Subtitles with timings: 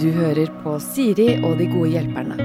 [0.00, 2.36] Du hører på Siri og de gode hjelperne.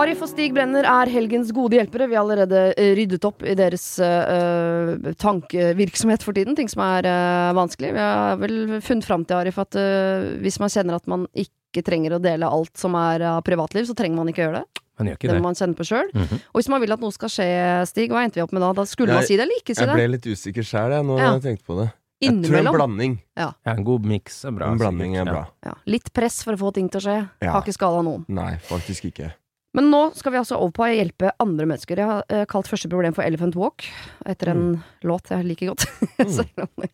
[0.00, 2.06] Arif og Stig Brenner er helgens gode hjelpere.
[2.08, 6.56] Vi har allerede eh, ryddet opp i deres uh, tankevirksomhet for tiden.
[6.56, 7.90] Ting som er uh, vanskelig.
[7.92, 11.84] Vi har vel funnet fram til, Arif, at uh, hvis man kjenner at man ikke
[11.84, 14.82] trenger å dele alt som er av privatliv, så trenger man ikke gjøre det.
[15.00, 15.40] Man gjør ikke Det det.
[15.44, 16.08] må man kjenne på sjøl.
[16.16, 16.40] Mhm.
[16.48, 17.50] Og hvis man vil at noe skal skje,
[17.92, 18.72] Stig, hva endte vi opp med da?
[18.80, 20.00] Da skulle man si det eller ikke si Jeg det?
[20.00, 21.34] ble litt usikker sjæl, jeg, når Ja.
[21.36, 21.90] jeg tenkte på det.
[22.22, 23.14] Jeg tror en blanding.
[23.38, 24.70] Ja, en god miks er bra.
[24.72, 25.44] En blanding er bra.
[25.66, 25.74] Ja.
[25.90, 27.16] Litt press for å få ting til å skje.
[27.42, 27.52] Ja.
[27.56, 28.24] Har ikke skada noen.
[28.30, 29.32] Nei, faktisk ikke.
[29.74, 31.96] Men nå skal vi altså over på å hjelpe andre mennesker.
[31.96, 33.86] Jeg har eh, kalt første problem for Elephant Walk,
[34.28, 34.82] etter en Mm.
[35.08, 35.86] låt jeg liker godt,
[36.36, 36.90] selv om jeg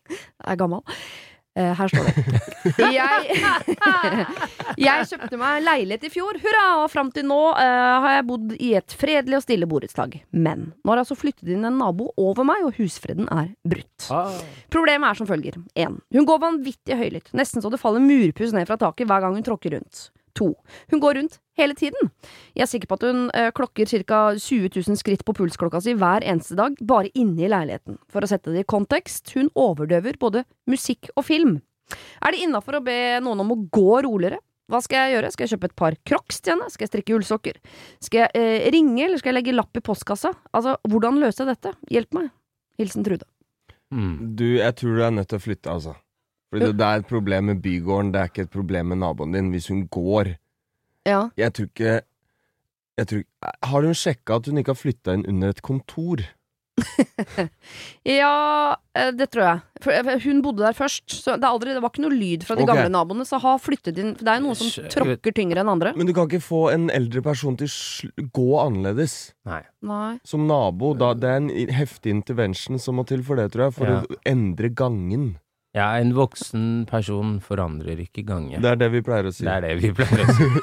[0.47, 0.81] er gammel.
[1.59, 2.39] Eh, her står det.
[2.99, 3.37] Jeg,
[4.85, 6.65] jeg kjøpte meg leilighet i fjor, hurra!
[6.83, 10.17] Og fram til nå uh, har jeg bodd i et fredelig og stille borettslag.
[10.35, 14.09] Men nå har jeg altså flyttet inn en nabo over meg, og husfreden er brutt.
[14.13, 14.35] Ah.
[14.71, 15.59] Problemet er som følger.
[15.79, 15.99] 1.
[16.15, 19.47] Hun går vanvittig høylytt, nesten så det faller murpuss ned fra taket hver gang hun
[19.47, 20.09] tråkker rundt.
[20.37, 20.49] 2.
[20.91, 22.11] Hun går rundt hele tiden.
[22.57, 24.19] Jeg er sikker på at hun eh, klokker ca.
[24.35, 27.99] 20 000 skritt på pulsklokka si hver eneste dag, bare inne i leiligheten.
[28.11, 31.57] For å sette det i kontekst, hun overdøver både musikk og film.
[32.21, 34.39] Er det innafor å be noen om å gå roligere?
[34.69, 35.31] Hva skal jeg gjøre?
[35.33, 36.69] Skal jeg kjøpe et par crocs til henne?
[36.69, 37.57] Skal jeg strikke ullsokker?
[38.05, 40.35] Skal jeg eh, ringe, eller skal jeg legge lapp i postkassa?
[40.53, 41.73] Altså, hvordan løse dette?
[41.89, 42.29] Hjelp meg.
[42.79, 43.25] Hilsen Trude.
[43.89, 44.35] Mm.
[44.37, 45.95] Du, jeg tror du er nødt til å flytte, altså.
[46.49, 49.35] Fordi det, det er et problem med bygården, det er ikke et problem med naboen
[49.35, 50.33] din hvis hun går.
[51.07, 51.27] Ja.
[51.37, 51.99] Jeg tror ikke
[52.99, 53.23] jeg tror,
[53.63, 56.25] Har hun sjekka at hun ikke har flytta inn under et kontor?
[58.07, 59.61] Ja, eh, det tror jeg.
[59.83, 61.03] For eh, hun bodde der først.
[61.11, 62.71] Så det, er aldri, det var ikke noe lyd fra de okay.
[62.71, 63.27] gamle naboene.
[63.27, 65.93] Så ha flyttet inn For det er jo noen som tråkker tyngre enn andre.
[65.99, 69.17] Men du kan ikke få en eldre person til å gå annerledes.
[69.49, 69.61] Nei.
[69.85, 70.13] Nei.
[70.27, 73.77] Som nabo, da, det er en heftig intervention som må til for det, tror jeg.
[73.79, 74.01] For Ja.
[74.03, 75.31] å endre gangen.
[75.77, 78.57] Ja, en voksen person forandrer ikke gange.
[78.61, 79.43] Det er det vi pleier å si.
[79.45, 80.47] Det er det vi pleier å si.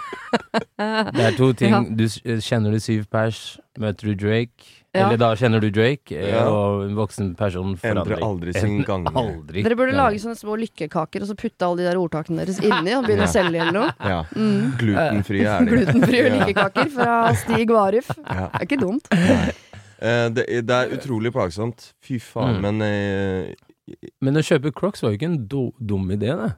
[1.17, 1.93] Det er to ting.
[1.97, 2.05] Du
[2.43, 3.39] kjenner du syv pers,
[3.81, 4.67] møter du Drake.
[4.97, 5.07] Ja.
[5.07, 6.43] Eller da kjenner du Drake, eh, Ja.
[6.49, 9.13] og en voksen person forandrer Endrer aldri sin gange.
[9.15, 9.63] Aldri.
[9.63, 10.03] Dere burde gange.
[10.17, 13.29] lage sånne små lykkekaker og så putte alle de der ordtakene deres inni og begynne
[13.29, 13.93] å selge eller noe.
[14.01, 14.23] Ja.
[14.35, 14.73] Mm.
[14.81, 15.71] Glutenfrie er det.
[15.75, 16.35] Glutenfrie Ja.
[16.41, 18.49] lykkekaker fra Stig Ja.
[18.49, 19.09] Det er ikke dumt.
[19.13, 21.93] Eh, det, det er utrolig plagsomt.
[22.03, 22.61] Fy faen, Mm.
[22.63, 23.55] men eh,
[24.21, 26.53] Men å kjøpe Crocs var jo ikke en do, dum idé, det.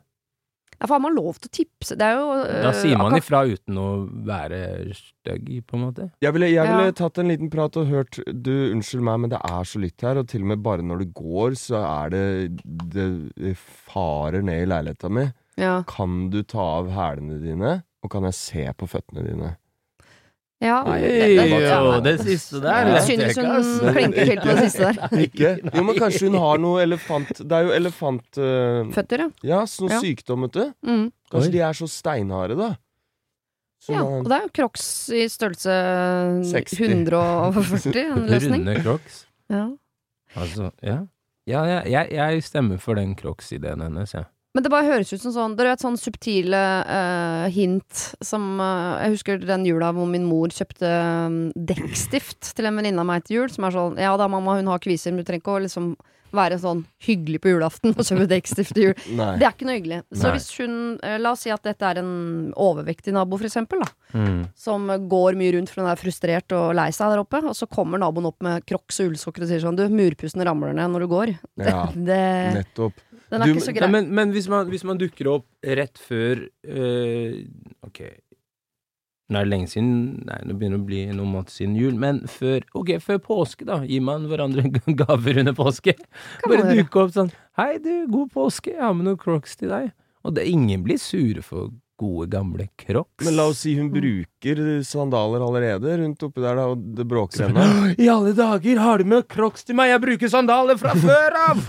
[0.79, 1.97] Ja, for har man lov til å tipse?
[1.99, 2.27] Det er jo
[2.63, 3.87] Da eh, sier man ifra uten å
[4.29, 4.61] være
[4.95, 6.07] stygg, på en måte.
[6.23, 6.95] Jeg ville, jeg ville Ja.
[7.01, 10.21] tatt en liten prat og hørt Du, unnskyld meg, men det er så lytt her,
[10.23, 12.63] og til og med bare når du går, så er det
[12.95, 15.27] Det farer ned i leiligheta mi.
[15.59, 15.81] Ja.
[15.91, 19.57] Kan du ta av hælene dine, og kan jeg se på føttene dine?
[20.61, 20.83] Ja.
[20.83, 22.01] Nei, det- det- jo, ja.
[22.01, 25.15] det siste der Jeg synes hun klinker til på det siste der.
[25.27, 25.53] Ikke?
[25.75, 28.27] Jo, men kanskje hun har noe elefant Det er jo elefant...
[28.39, 29.29] Uh, Føtter, ja.
[29.53, 30.01] ja, sånn Ja.
[30.03, 30.65] sykdom, vet du.
[30.83, 31.05] Mm.
[31.31, 31.55] Kanskje Oi.
[31.55, 32.71] de er så steinharde, da.
[33.81, 35.77] Så Ja, man- og det er jo Crocs i størrelse
[36.51, 36.81] 60.
[36.81, 38.67] 140, en løsning.
[38.67, 39.21] Runde Crocs.
[39.49, 39.69] Ja.
[40.37, 40.99] Altså, ja.
[41.49, 44.27] Ja, ja jeg, jeg stemmer for den Crocs-ideen hennes, jeg.
[44.59, 48.99] Men det bare høres ut som sånn Dere vet sånn subtile uh, hint som uh,
[49.05, 50.91] Jeg husker den jula hvor min mor kjøpte
[51.31, 54.57] um, dekkstift til en venninne av meg til jul, som er sånn Ja da, mamma,
[54.59, 55.93] hun har kviser, men du trenger ikke å liksom
[56.35, 58.95] være sånn hyggelig på julaften og kjøpe dekkstift til jul.
[59.17, 59.31] Nei.
[59.41, 60.01] Det er ikke noe hyggelig.
[60.13, 60.33] Så Nei.
[60.37, 62.11] hvis hun eh, La oss si at dette er en
[62.57, 63.89] overvektig nabo, for eksempel, da.
[64.19, 64.43] Mm.
[64.57, 67.41] Som går mye rundt for hun er frustrert og lei seg der oppe.
[67.49, 70.73] Og så kommer naboen opp med crocs og ullsokker og sier sånn Du, murpussen ramler
[70.77, 71.35] ned når du går.
[71.65, 72.23] Ja, Det,
[72.61, 73.01] nettopp.
[73.31, 73.91] den er Du, ikke så grei.
[73.93, 77.43] men men hvis, man, hvis man dukker opp rett før øh,
[77.87, 78.01] Ok,
[79.29, 79.91] nå er det lenge siden
[80.25, 83.67] Nei, nå begynner det å bli noen måneder siden jul, men før Ok, før påske,
[83.69, 83.83] da.
[83.85, 84.65] Gir man hverandre
[85.03, 85.97] gaver under påske?
[86.47, 89.91] Bare dukke opp sånn Hei, du, god påske, jeg har med noen crocs til deg.
[90.23, 93.25] Og det, ingen blir sure for gode, gamle crocs.
[93.27, 97.45] Men la oss si hun bruker sandaler allerede rundt oppi der, da, og det bråker
[97.49, 97.65] ennå.
[97.99, 99.91] I alle dager, har du med crocs til meg?
[99.91, 101.65] Jeg bruker sandaler fra før av!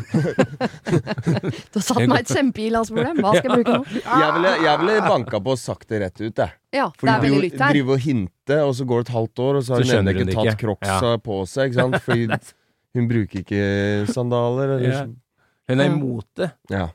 [0.85, 3.23] Du har satt meg et et kjempegilansproblem.
[3.25, 4.01] Hva skal jeg bruke nå?
[4.05, 6.58] Jeg ville, jeg ville banka på og sagt det rett ut, jeg.
[6.73, 7.73] Ja, det Fordi er veldig lytt her.
[7.73, 10.07] driver og hinte, og så går det et halvt år, og så har Så hun
[10.07, 10.59] ennå ikke tatt ikke.
[10.61, 12.01] crocsa på seg, ikke sant?
[12.05, 12.27] Fordi
[12.95, 14.75] hun bruker ikke sandaler.
[14.77, 15.05] Eller, Ja.
[15.69, 16.51] Hun er imot det.
[16.69, 16.87] ja.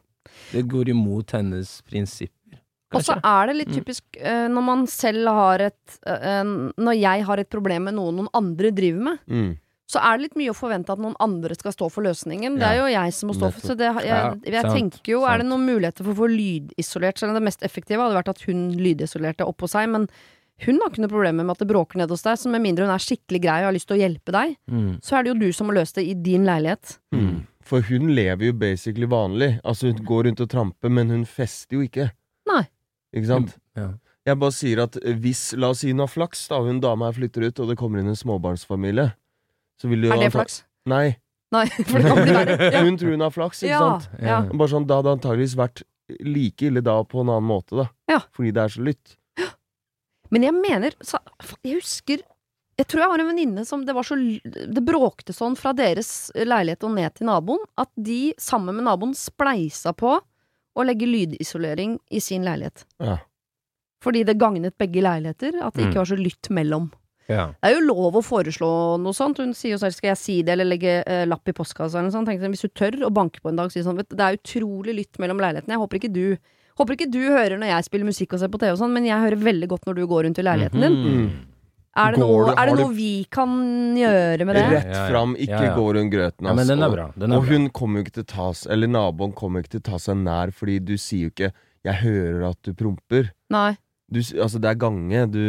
[0.53, 2.59] Det går imot hennes prinsipper.
[2.95, 3.75] Og så er det litt Mm.
[3.81, 6.45] typisk eh, når man selv har et eh,
[6.79, 9.57] Når jeg har et problem med noe noen andre driver med, Mm.
[9.91, 12.57] Så er det litt mye å forvente at noen andre skal stå for løsningen.
[12.59, 15.25] Det er jo jeg som må stå for Så det, jeg, jeg, jeg tenker jo,
[15.29, 17.19] er det noen muligheter for å få lydisolert?
[17.21, 20.07] Selv om det mest effektive hadde vært at hun lydisolerte oppå seg, men
[20.65, 22.87] hun har ikke noe problemer med at det bråker ned hos deg, så med mindre
[22.87, 24.93] hun er skikkelig grei og har lyst til å hjelpe deg, Mm.
[25.03, 26.97] så er det jo du som må løse det i din leilighet.
[27.13, 27.43] Mm.
[27.65, 29.59] For hun lever jo basically vanlig.
[29.65, 32.11] Altså, hun går rundt og tramper, men hun fester jo ikke.
[32.49, 32.63] Nei.
[33.17, 33.55] Ikke sant?
[33.77, 33.91] Ja.
[34.25, 37.17] Jeg bare sier at hvis, la oss si hun har flaks, da, hun dama her
[37.19, 39.11] flytter ut, og det kommer inn en småbarnsfamilie,
[39.85, 40.63] så vil du jo Er det flaks?
[40.89, 41.17] Nei.
[41.55, 42.57] Nei, for det kan bli verre.
[42.75, 42.81] Ja.
[42.89, 44.09] Hun tror hun har flaks, ikke Ja, sant?
[44.25, 44.39] ja.
[44.51, 45.85] Bare sånn, Da hadde det antageligvis vært
[46.25, 47.87] like ille da på en annen måte, da.
[48.11, 48.19] Ja.
[48.35, 49.15] Fordi det er så lytt.
[50.35, 51.21] Men jeg mener så,
[51.63, 52.23] Jeg husker
[52.81, 56.31] Jeg tror jeg har en venninne som det var så Det bråkte sånn fra deres
[56.35, 60.17] leilighet og ned til naboen at de sammen med naboen spleisa på
[60.75, 62.83] å legge lydisolering i sin leilighet.
[62.99, 63.21] Ja.
[64.03, 65.91] Fordi det gagnet begge leiligheter at det Mm.
[65.93, 66.89] ikke var så lytt mellom.
[67.29, 67.47] Ja.
[67.57, 69.39] Det er jo lov å foreslå noe sånt.
[69.41, 72.11] Hun sier jo selv skal jeg si det eller legge eh, lapp i postkassa eller
[72.11, 72.29] noe sånt.
[72.29, 74.27] Tenkte, hvis du tør å banke på en dag og si sånn vet, du, Det
[74.27, 75.77] er utrolig lytt mellom leilighetene.
[75.77, 76.27] Jeg håper ikke du
[76.75, 79.05] Håper ikke du hører når jeg spiller musikk og ser på TV og sånn, men
[79.07, 80.97] jeg hører veldig godt når du går rundt i leiligheten din.
[80.99, 81.27] Mhm.
[81.95, 83.53] Er det, noe, er det noe vi kan
[83.95, 84.65] gjøre med det?
[84.73, 85.05] Rett Ja, ja.
[85.13, 85.75] fram, ikke Ja, ja.
[85.77, 86.49] gå rundt grøten.
[86.49, 87.05] Ja, men den er bra.
[87.15, 89.63] Den er og hun kommer jo ikke til å ta seg Eller naboen kommer jo
[89.63, 91.53] ikke til å ta seg nær, fordi du sier jo ikke
[91.85, 93.31] 'jeg hører at du promper'.
[93.51, 93.77] Nei.
[94.15, 95.23] Du, altså, det er gange.
[95.35, 95.41] Du,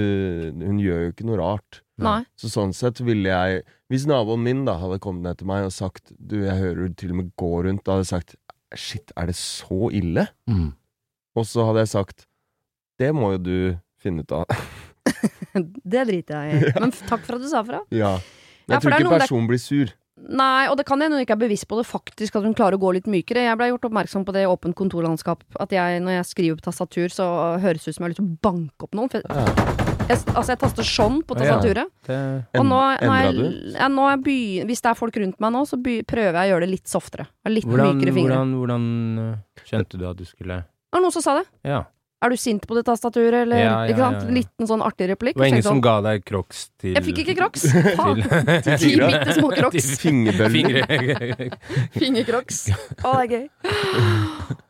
[0.61, 1.81] hun gjør jo ikke noe rart.
[2.01, 2.21] Nei.
[2.39, 5.71] Så sånn sett ville jeg Hvis naboen min da hadde kommet ned til meg og
[5.71, 8.35] sagt 'du, jeg hører du til og med går rundt', da hadde jeg sagt
[8.75, 10.73] 'shit, er det så ille?' Mm.
[11.39, 12.25] Og så hadde jeg sagt
[12.99, 13.57] 'det må jo du
[14.01, 14.49] finne ut av'.
[15.93, 16.71] Det driter jeg i.
[16.81, 17.79] Men takk for at du sa fra.
[17.91, 18.17] ja.
[18.67, 19.91] Men Jeg ja, tror ikke noen personen blir sur.
[20.15, 22.77] Nei, og det kan hende hun ikke er bevisst på det faktisk, at hun klarer
[22.77, 23.43] å gå litt mykere.
[23.43, 26.65] Jeg blei gjort oppmerksom på det i åpent kontorlandskap, at jeg, når jeg skriver på
[26.69, 27.25] tastatur, så
[27.61, 29.11] høres det ut som jeg har lyst til å banke opp noen.
[29.11, 29.55] For jeg,
[30.07, 31.91] jeg, altså, jeg taster sånn på tastaturet.
[32.07, 32.07] ja.
[32.07, 32.19] Det,
[32.61, 33.73] Og nå, når jeg, er, du?
[33.75, 34.37] ja, nå er by,
[34.71, 36.95] hvis det er folk rundt meg nå, så by, prøver jeg å gjøre det litt
[36.95, 37.27] softere.
[37.51, 38.39] Litt hvordan, mykere fingre.
[38.39, 38.87] hvordan, hvordan
[39.19, 41.45] uh, kjente du at du skulle Det var noen som sa det.
[41.67, 41.83] Ja.
[42.23, 44.21] Er du sint på det tastaturet, eller Ja, ja, ikke sant?
[44.23, 44.29] ja.
[44.33, 45.35] Liten sånn artig replikk.
[45.35, 47.65] Det var ingen Så som ga deg crocs til jeg fikk ikke crocs!
[47.97, 48.21] Faen.
[48.65, 49.89] Ti bitte små crocs.
[50.01, 51.57] Fingerbøller.
[51.99, 52.61] Fingercrocs.
[53.03, 53.45] Å, det er gøy.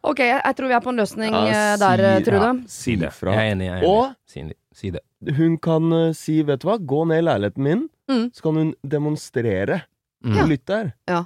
[0.05, 2.51] Ok, jeg, tror vi er på en løsning Ja, eh, der, eh, si- Trude.
[2.69, 3.11] Si det.
[3.21, 3.65] Jeg er enig.
[3.69, 3.89] Jeg er enig.
[3.89, 4.99] Og Si, det.
[5.37, 8.29] hun kan uh, si 'vet du hva, gå ned i leiligheten min', Mm.
[8.35, 9.83] så kan hun demonstrere
[10.25, 10.47] Mm.
[10.49, 10.93] Lytt der.
[11.07, 11.23] Ja.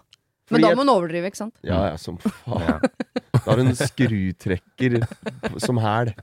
[0.50, 1.56] Men da må hun overdrive, ikke sant?
[1.66, 2.66] Ja, ja, som faen.
[2.66, 2.78] Ja.
[3.36, 5.00] Da har hun skrutrekker
[5.62, 6.14] som hæl.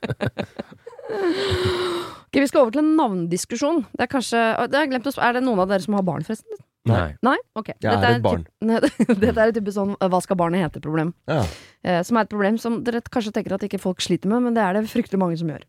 [2.26, 3.84] Okay, Vi skal over til en navndiskusjon.
[3.96, 4.40] Det er kanskje
[4.73, 6.58] det er, glemt å Er det noen av dere som har barn, forresten?
[6.87, 7.17] Nei.
[7.26, 7.37] Nei?
[7.58, 7.73] Ok.
[7.82, 8.44] Jeg er et barn.
[9.23, 11.14] Dette er et type sånn hva skal barnet hete-problem.
[11.31, 11.40] Ja.
[11.82, 14.58] Eh, som er et problem som dere kanskje tenker at ikke folk sliter med, men
[14.58, 15.64] det er det fryktelig mange som gjør.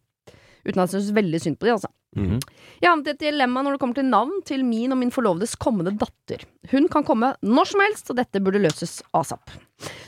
[0.65, 1.92] Uten at jeg syns veldig synd på de, altså.
[2.18, 2.39] Mhm.
[2.81, 5.13] Jeg har havnet i et dilemma når det kommer til navn til min og min
[5.13, 6.45] forlovedes kommende datter.
[6.71, 9.51] Hun kan komme når som helst, og dette burde løses asap.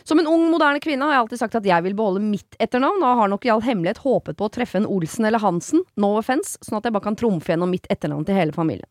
[0.08, 3.04] Som en ung, moderne kvinne har jeg alltid sagt at jeg vil beholde mitt etternavn,
[3.04, 6.16] og har nok i all hemmelighet håpet på å treffe en Olsen eller Hansen, no
[6.18, 8.90] offence, sånn at jeg bare kan trumfe gjennom mitt etternavn til hele familien.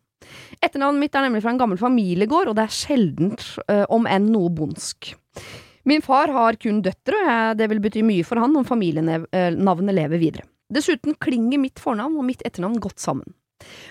[0.62, 4.30] Etternavnet mitt er nemlig fra en gammel familiegård, og det er sjeldent, øh, om enn
[4.34, 5.14] noe bondsk.
[5.88, 9.96] Min far har kun døtre, og jeg, det vil bety mye for han om familienavnet
[9.96, 10.44] lever videre.
[10.72, 13.34] Dessuten klinger mitt fornavn og mitt etternavn godt sammen.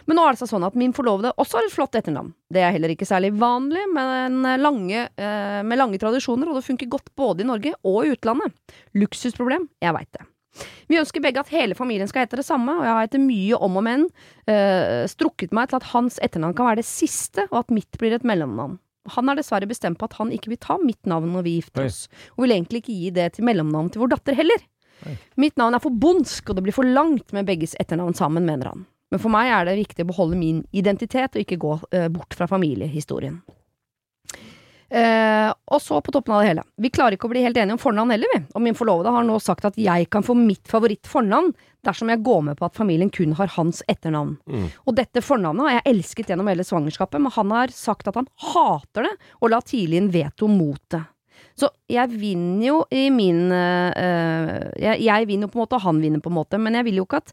[0.08, 2.32] Men nå er det sånn at min forlovede også har et flott etternavn.
[2.54, 6.88] Det er heller ikke særlig vanlig, men lange, eh, med lange tradisjoner, og det funker
[6.92, 8.56] godt både i Norge og i utlandet.
[8.96, 10.28] Luksusproblem, jeg veit det.
[10.90, 13.60] Vi ønsker begge at hele familien skal hete det samme, og jeg har etter mye
[13.60, 14.08] om og men
[14.50, 18.16] eh, strukket meg til at hans etternavn kan være det siste, og at mitt blir
[18.16, 18.80] et mellomnavn.
[19.16, 21.88] Han er dessverre bestemt på at han ikke vil ta mitt navn når vi gifter
[21.88, 24.64] oss, og vil egentlig ikke gi det til mellomnavn til vår datter heller.
[25.40, 28.72] Mitt navn er for bondsk, og det blir for langt med begges etternavn sammen, mener
[28.72, 28.88] han.
[29.12, 32.36] Men for meg er det viktig å beholde min identitet og ikke gå eh, bort
[32.36, 33.40] fra familiehistorien.
[34.90, 36.64] Eh, og så på toppen av det hele.
[36.80, 38.44] Vi klarer ikke å bli helt enige om fornavn heller, vi.
[38.56, 41.52] Og min forlovede har nå sagt at jeg kan få mitt favorittfornavn
[41.88, 44.38] dersom jeg går med på at familien kun har hans etternavn.
[44.48, 44.70] Mm.
[44.88, 48.28] Og dette fornavnet har jeg elsket gjennom hele svangerskapet, men han har sagt at han
[48.54, 51.04] hater det, og la tidlig inn veto mot det.
[51.58, 55.86] Så jeg vinner jo i min eh, jeg, jeg vinner jo på en måte, og
[55.88, 57.32] han vinner på en måte, men jeg vil jo ikke at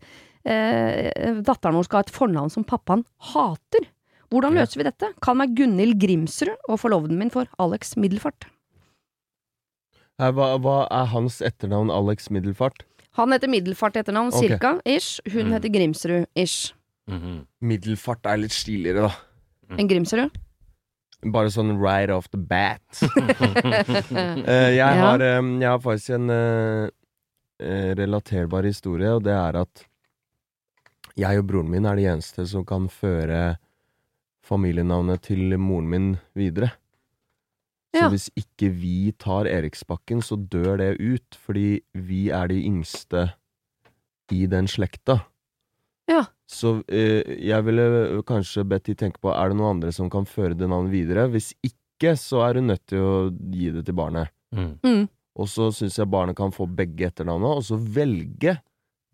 [0.49, 3.05] eh, datteren vår skal ha et fornavn som pappaen
[3.35, 3.91] hater.
[4.33, 5.11] Hvordan løser vi dette?
[5.23, 8.49] Kall meg Gunhild Grimsrud, og forloveden min for Alex Middelfart.
[10.19, 12.85] Hva, hva er hans etternavn Alex Middelfart?
[13.19, 14.49] Han heter Middelfart etternavn, okay.
[14.49, 15.21] cirka, ish.
[15.31, 15.53] Hun Mm.
[15.55, 16.73] heter Grimsrud, ish.
[17.11, 17.45] Mhm.
[17.61, 19.77] Middelfart er litt stiligere, da.
[19.79, 20.31] En Grimsrud?
[21.33, 22.83] Bare sånn right off the bat.
[23.03, 23.09] uh,
[24.75, 24.91] jeg, Ja.
[24.99, 26.89] har, um, jeg har faktisk en eh,
[27.97, 29.85] relaterbar historie, og det er at
[31.17, 33.57] jeg og broren min er de eneste som kan føre
[34.45, 36.73] familienavnet til moren min videre.
[37.95, 43.29] Så hvis ikke vi tar Eriksbakken, så dør det ut, fordi vi er de yngste
[44.35, 45.21] i den slekta.
[46.11, 46.25] Ja.
[46.51, 50.27] Så eh, jeg ville kanskje bedt de tenke på Er det noen andre som kan
[50.29, 51.29] føre det navnet videre.
[51.33, 53.15] Hvis ikke så er hun nødt til å
[53.55, 54.29] gi det til barnet.
[54.55, 54.75] Mm.
[54.85, 55.07] Mm.
[55.41, 58.59] Og så syns jeg barnet kan få begge etternavnene, og så velge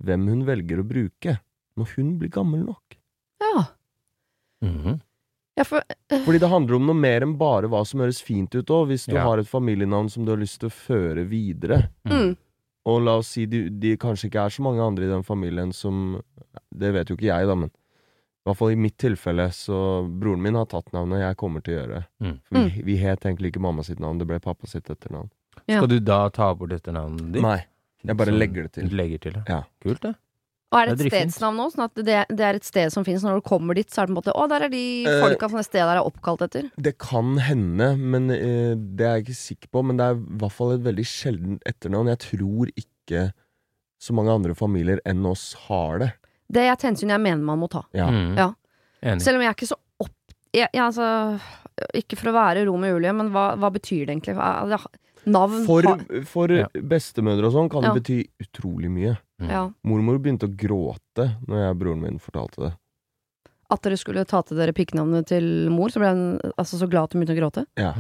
[0.05, 1.37] hvem hun velger å bruke
[1.81, 2.97] når hun blir gammel nok.
[3.41, 3.63] Ja.
[4.67, 4.99] Mhm.
[5.57, 8.69] ja, for Fordi det handler om noe mer enn bare hva som høres fint ut
[8.75, 8.89] òg.
[8.91, 9.23] Hvis du Ja.
[9.25, 12.37] har et familienavn som du har lyst til å føre videre, mm.
[12.89, 15.73] Og la oss si de, de kanskje ikke er så mange andre i den familien
[15.77, 16.21] som
[16.73, 19.77] Det vet jo ikke jeg, da, men i hvert fall i mitt tilfelle, så
[20.09, 22.05] broren min har tatt navnet, jeg kommer til å gjøre det.
[22.25, 22.37] Mm.
[22.49, 25.29] For vi, vi het egentlig ikke mamma sitt navn, det ble pappa sitt etternavn.
[25.69, 25.77] Ja.
[25.83, 27.43] Skal du da ta bort etternavnet ditt?
[27.45, 27.59] Nei,
[28.09, 28.97] jeg bare legger det Du til.
[28.97, 29.61] legger til, Ja.
[29.85, 30.15] Kult, det.
[30.71, 31.65] Og er det Det et er stedsnavn nå?
[31.73, 33.25] Sånn at det, det er et sted som finnes.
[33.27, 35.19] Når du kommer dit, så er det på en måte Å, der er de Eh,
[35.25, 36.69] folka som det stedet der er oppkalt etter.
[36.79, 39.83] Det kan hende, men eh, det er jeg ikke sikker på.
[39.89, 42.13] Men det er i hvert fall et veldig sjeldent etternavn.
[42.15, 43.25] Jeg tror ikke
[44.01, 46.11] så mange andre familier enn oss har det.
[46.51, 47.83] Det er et hensyn jeg mener man må ta.
[47.95, 48.07] Ja.
[48.11, 48.33] Mm.
[48.39, 48.53] Ja.
[49.03, 49.25] Enig.
[49.27, 50.15] Selv om jeg er ikke så opp...
[50.55, 51.11] Jeg, jeg, altså,
[51.99, 54.35] ikke for å være Romeo og Julie, men hva, hva betyr det egentlig?
[54.71, 54.81] Det,
[55.27, 55.83] navn For,
[56.25, 56.67] for Ja.
[56.75, 57.93] bestemødre og sånn kan Ja.
[57.93, 59.19] det bety utrolig mye.
[59.41, 59.49] Mm.
[59.51, 62.73] ja, Mormor begynte å gråte når jeg og broren min fortalte det.
[63.71, 67.05] At dere skulle ta til dere pikknavnet til mor, så ble hun altså, så glad
[67.05, 67.67] at hun begynte å gråte.
[67.79, 67.95] Ja.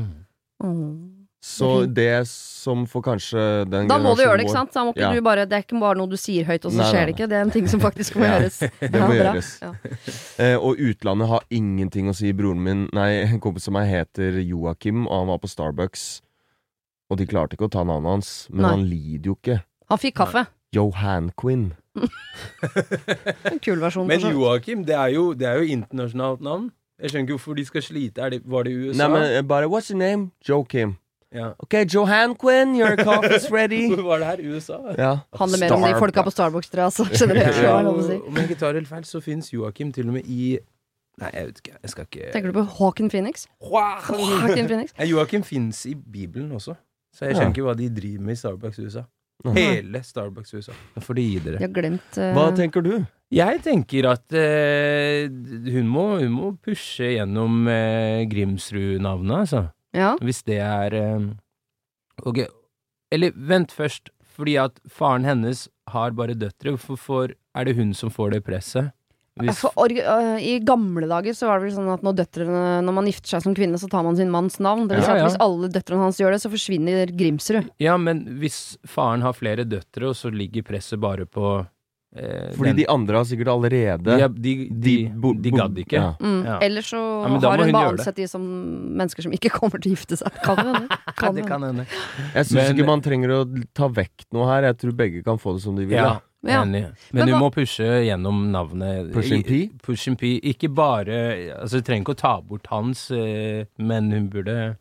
[0.62, 1.16] Mm.
[1.42, 4.74] Så det som for kanskje den Da må du gjøre det, ikke sant?
[4.74, 5.12] Da må ikke Ja.
[5.14, 7.06] du bare, det er ikke bare noe du sier høyt, og så Nei, nei, skjer
[7.06, 7.28] det ikke.
[7.30, 8.40] Det er en ting som faktisk må Ja.
[8.40, 8.58] gjøres.
[8.80, 9.62] Det må Ja, gjøres.
[9.62, 9.72] Ja.
[10.44, 12.32] Eh, og utlandet har ingenting å si.
[12.32, 16.20] Broren min, nei, en kompis av meg heter Joakim, og han var på Starbucks.
[17.10, 18.70] Og de klarte ikke å ta navnet hans, men Nei.
[18.70, 19.60] han lider jo ikke.
[19.90, 20.44] Han fikk kaffe.
[20.74, 21.72] Johan Quinn.
[23.50, 24.06] En kul versjon.
[24.06, 24.22] Men.
[24.22, 26.70] Joakim, det er jo, det er jo internasjonalt navn.
[27.00, 28.22] Jeg skjønner ikke hvorfor de skal slite.
[28.22, 28.98] Er det, var det i USA?
[29.02, 30.30] Nei, men eh, bare What's your name?
[30.46, 30.96] Joakim.
[31.34, 31.52] ja.
[31.58, 33.88] Ok, Johan Quinn, your coffee's ready.
[33.94, 34.42] Hvor var det her?
[34.54, 34.78] USA?
[34.98, 35.12] Ja.
[35.38, 36.92] handler mer om de folka på Starbucks, tror jeg.
[36.92, 37.78] Altså, generelt, Ja.
[38.06, 38.20] si.
[38.26, 40.58] Om jeg ikke tar helt feil, så fins Joakim til og med i
[41.20, 41.72] Nei, jeg vet ikke.
[41.82, 43.46] Jeg skal ikke Tenker du på Hawken Phoenix?
[43.60, 44.94] Hawken Phoenix?
[45.10, 46.74] Joakim fins i Bibelen også.
[47.20, 47.40] Så jeg Ja.
[47.42, 49.02] skjønner ikke hva de driver med i Starbucks USA.
[49.56, 50.72] Hele Starbucks USA.
[50.94, 51.58] Da får de gi dere.
[51.60, 52.94] Jeg har glemt eh, Hva tenker du?
[53.30, 59.62] Jeg tenker at eh, hun, må, hun må pushe gjennom eh, Grimsrud-navnet, altså.
[59.96, 60.14] Ja.
[60.24, 61.28] Hvis det er eh,
[62.24, 62.42] Ok,
[63.12, 64.08] eller vent først.
[64.40, 66.72] Fordi at faren hennes har bare døtre.
[66.80, 68.92] Hvorfor er det hun som får det presset?
[69.56, 73.06] For øh, I gamle dager så var det vel sånn at når døtrene Når man
[73.10, 74.86] gifter seg som kvinne, så tar man sin manns navn.
[74.90, 75.26] Det vil si at ja.
[75.30, 77.70] Hvis alle døtrene hans gjør det, så forsvinner Grimsrud.
[77.80, 81.66] ja, men hvis faren har flere døtre, og så ligger presset bare på
[82.16, 85.94] eh, Fordi den- de andre har sikkert allerede ja, de, de, de, de gadd ikke.
[86.00, 86.14] Ja.
[86.20, 86.40] Mm.
[86.44, 86.58] Ja.
[86.66, 88.42] Eller så Ja, har hun bare ansett de som
[88.98, 90.32] mennesker som ikke kommer til å gifte seg.
[90.42, 90.98] Kan hende.
[91.20, 91.84] Kan det kan hende.
[91.86, 92.32] hende.
[92.34, 93.44] Jeg syns ikke man trenger å
[93.76, 94.62] ta vekk noe her.
[94.72, 95.98] Jeg tror begge kan få det som de vil.
[96.00, 96.50] Ja, Ja.
[96.52, 96.62] Ja.
[96.64, 96.82] enig.
[96.82, 99.12] Men Men du hva- må pushe gjennom navnet.
[99.12, 99.50] Push and P?
[99.50, 100.40] I- P.
[100.54, 104.76] Ikke bare Altså, du trenger ikke å ta bort hans, eh, men hun burde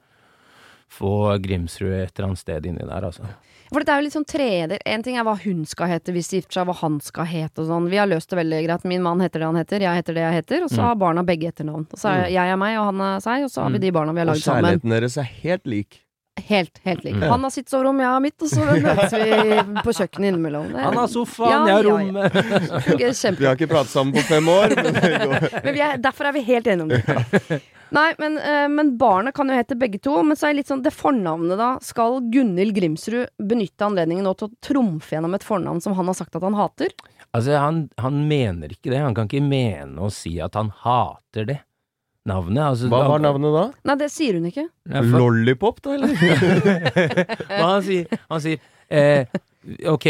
[0.90, 3.28] få Grimsrud et eller annet sted inni der, altså.
[3.72, 4.80] For det er jo litt sånn treder.
[4.90, 7.60] En ting er hva hun skal hete hvis de gifter seg, hva han skal hete
[7.62, 7.90] og sånn.
[7.92, 8.86] Vi har løst det veldig greit.
[8.90, 10.86] Min mann heter det han heter, jeg heter det jeg heter, og så Mm.
[10.88, 11.86] har barna begge etternavn.
[11.94, 13.82] Og så er jeg er meg, og han er seg, og så har vi Mm.
[13.82, 14.64] de barna vi har Og lagd sammen.
[14.64, 16.00] kjærligheten deres er helt lik.
[16.48, 17.16] Helt, helt lik.
[17.16, 17.26] Mm.
[17.30, 20.70] Han har sitt soverom, jeg har mitt, og så møtes vi på kjøkkenet innimellom.
[20.74, 21.98] Det Han har sofaen, Ja, jeg har ja, ja.
[21.98, 23.40] rommet!
[23.40, 25.36] Vi har ikke pratet sammen på fem år, men.
[25.64, 27.62] Men vi er, derfor er vi helt enige om det.
[27.90, 30.20] Nei, men, eh, men barnet kan jo hete begge to.
[30.24, 31.72] Men så er det litt sånn det fornavnet, da.
[31.82, 36.18] Skal Gunhild Grimsrud benytte anledningen nå til å trumfe gjennom et fornavn som han har
[36.18, 36.94] sagt at han hater?
[37.34, 39.02] Altså, han, han mener ikke det.
[39.02, 41.60] Han kan ikke mene å si at han hater det.
[42.30, 43.64] Navnet, altså Hva var navnet da?
[43.90, 44.68] Nei, det sier hun ikke.
[45.14, 46.14] Lollipop, da, eller?
[47.60, 49.26] Han sier, han sier eh,
[49.92, 50.06] Ok,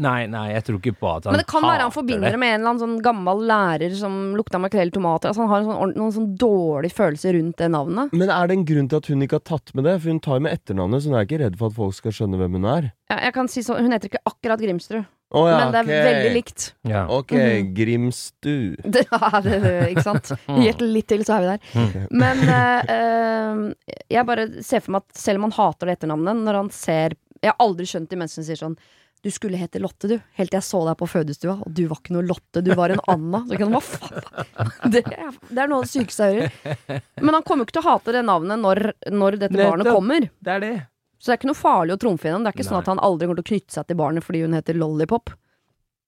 [0.00, 2.36] nei, nei, jeg tror ikke på at han Men det kan være han forbinder det
[2.38, 2.40] det.
[2.40, 5.28] med en eller annen sånn gammel lærer som lukta makrell i tomater.
[5.30, 8.14] Altså han har en sånn, noen sånn dårlig følelse rundt det navnet.
[8.16, 9.98] Men er det en grunn til at hun ikke har tatt med det?
[10.00, 12.16] For hun tar jo med etternavnet, så hun er ikke redd for at folk skal
[12.16, 12.88] skjønne hvem hun er.
[13.12, 15.86] Ja, jeg kan si sånn, Hun heter ikke akkurat Grimsrud, Å ja, men det er
[15.86, 16.06] okay.
[16.08, 16.64] veldig likt.
[16.90, 17.04] Ja.
[17.06, 17.68] Ok, Mhm.
[17.76, 18.54] Grimstu.
[18.96, 20.32] Det, ja, det, det, ikke sant?
[20.64, 21.60] Gjett litt til, så er vi der.
[21.84, 22.06] Okay.
[22.10, 26.58] Men eh, jeg bare ser for meg at selv om han hater det etternavnet, når
[26.64, 28.80] han ser Jeg har aldri skjønt de menneskene som sier sånn
[29.20, 30.14] du skulle hete Lotte, du.
[30.38, 32.94] Helt til jeg så deg på fødestua, og du var ikke noe Lotte, du var
[32.94, 33.42] en Anna.
[33.50, 34.22] Så kan, hva faen?
[34.94, 37.02] Det er, det er noe av det sykeste jeg hører.
[37.20, 38.80] Men han kommer jo ikke til å hate det navnet når,
[39.12, 40.30] når dette barnet kommer.
[40.40, 40.72] Det er det.
[41.20, 42.46] Så det er ikke noe farlig å trumfe gjennom.
[42.46, 44.40] Det er ikke sånn at han aldri kommer til å knytte seg til barnet fordi
[44.46, 45.34] hun heter Lollipop.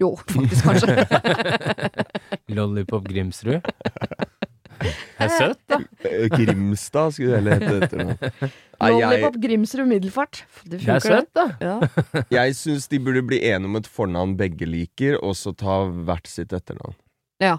[0.01, 1.05] Jo, faktisk, kanskje.
[2.57, 3.61] Lollipop Grimsrud.
[4.83, 5.79] Det er søtt, da.
[6.09, 8.31] Eh, Grimstad skulle det heller hete etter noe.
[8.97, 10.41] Lollipop Grimsrud Middelfart.
[10.65, 11.45] Det Det er søtt, da.
[11.63, 11.77] Ja.
[12.39, 16.31] jeg syns de burde bli enige om et fornavn begge liker, og så ta hvert
[16.31, 16.97] sitt etternavn.
[17.43, 17.59] Ja.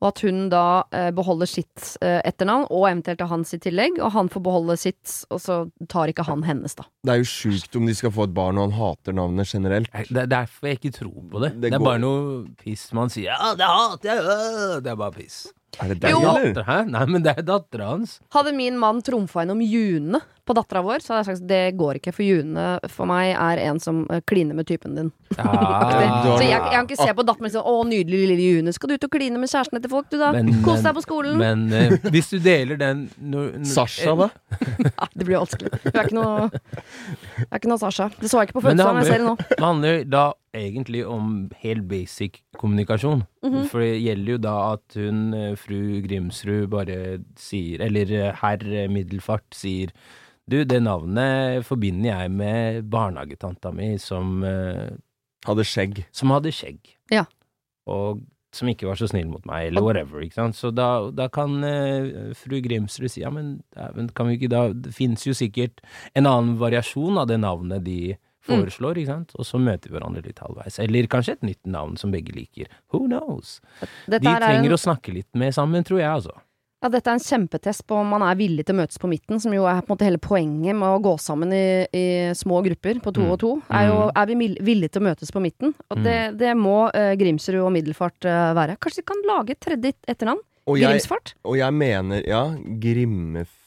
[0.00, 4.12] Og at hun da eh, beholder sitt eh, etternavn, og eventuelt hans i tillegg, og
[4.14, 5.58] han får beholde sitt, og så
[5.90, 6.84] tar ikke han hennes, da.
[7.04, 9.90] Det er jo sjukt om de skal få et barn og han hater navnet generelt.
[10.08, 11.52] Det er derfor jeg ikke tror på det.
[11.58, 13.32] Det Det, er går- bare noe piss man sier.
[13.34, 14.24] Ja, det hater jeg!
[14.24, 15.46] øh!» Det er bare piss.
[15.82, 16.20] Er det deg, Jo.
[16.24, 16.46] eller?
[16.54, 16.76] Datter, hæ?
[16.90, 18.14] Nei, men det er dattera hans.
[18.32, 22.00] Hadde min mann trumfa gjennom June på dattera vår, så hadde jeg sagt det går
[22.00, 25.10] ikke, for June for meg er en som eh, kliner med typen din.
[25.36, 25.46] Ja,
[26.38, 28.90] Så jeg, jeg kan ikke se på datteren min sånn 'Å, nydelig lille June, skal
[28.90, 30.32] du ut og kline med kjæresten etter folk, du da?
[30.36, 34.30] Men- Kos deg på skolen.' Men eh, hvis du deler den no, no, Sasha, da?
[34.88, 35.72] Ja, det blir vanskelig.
[35.84, 38.08] Hun er ikke noe Jeg er ikke noe Sasha.
[38.18, 39.36] Det så jeg ikke på fødselen, jeg ser det nå.
[39.50, 40.26] Det handler da
[40.58, 43.24] egentlig om helt basic kommunikasjon.
[43.44, 43.66] Mhm.
[43.70, 48.64] For det gjelder jo da at hun, eh, fru Grimsrud, bare sier Eller eh, herr
[48.66, 49.92] eh, Middelfart sier
[50.48, 54.96] Du, det navnet forbinder jeg med barnehagetanta mi som, eh,
[55.46, 56.04] Hadde skjegg.
[56.12, 56.96] som hadde skjegg.
[57.12, 57.26] Ja.
[57.86, 60.22] Og som ikke var så snill mot meg, eller whatever.
[60.24, 60.56] ikke sant?
[60.56, 64.62] Så da, da kan uh, fru Grimsrud si ja, men dæven, kan vi ikke da
[64.72, 65.82] Det fins jo sikkert
[66.16, 68.16] en annen variasjon av det navnet de
[68.48, 69.34] foreslår, ikke sant?
[69.36, 70.78] Og så møter vi hverandre litt halvveis.
[70.80, 72.70] Eller kanskje et nytt navn som begge liker.
[72.94, 73.58] Who knows?
[74.06, 76.36] Dette De er trenger en, å snakke litt mer sammen, tror jeg, altså.
[76.82, 79.40] Ja, dette er en kjempetest på om man er villig til å møtes på midten,
[79.42, 82.04] som jo er på en måte hele poenget med å gå sammen i, i
[82.38, 83.30] små grupper på to Mm.
[83.34, 83.50] og to.
[83.70, 84.12] Er, jo, Mm.
[84.14, 85.74] er vi villige til å møtes på midten?
[85.90, 86.04] Og Mm.
[86.04, 88.76] det, det må uh, Grimsrud og Middelfart uh, være.
[88.78, 90.40] Kanskje de kan lage et tredje etternavn?
[90.68, 91.34] Og jeg, Grimsfart?
[91.44, 93.57] og jeg mener Ja, Grimmefjert.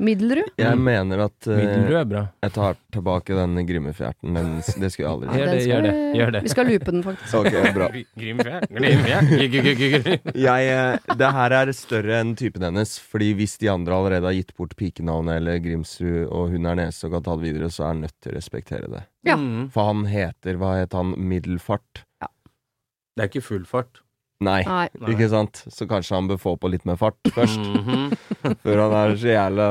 [0.00, 0.48] Middelrud?
[0.60, 1.60] Jeg mener at eh,
[1.92, 2.22] er bra.
[2.44, 4.34] Jeg tar tilbake den Grimmefjerten.
[4.38, 6.42] Den, det skulle jeg aldri Gjør den det, gjør det, vi- gjør det.
[6.46, 7.34] Vi skal loope den, faktisk.
[7.40, 7.88] Ok, bra.
[8.22, 10.10] Grimfjær, Grimfjær,
[10.46, 14.36] Jeg, eh, det her er større enn typen hennes, fordi hvis de andre allerede har
[14.40, 17.84] gitt bort pikenavnet eller Grimsrud, og hun er nese og kan ta det videre, så
[17.84, 19.04] er han nødt til å respektere det.
[19.28, 19.36] Ja.
[19.36, 19.68] Mm.
[19.74, 22.06] For han heter, hva het han, Middelfart?
[22.20, 24.00] Det er ikke full fart.
[24.40, 24.86] Nei, Nei.
[25.12, 25.58] Ikke sant?
[25.68, 28.14] Så kanskje han bør få på litt mer fart først, Mhm.
[28.62, 29.66] før han er så jævla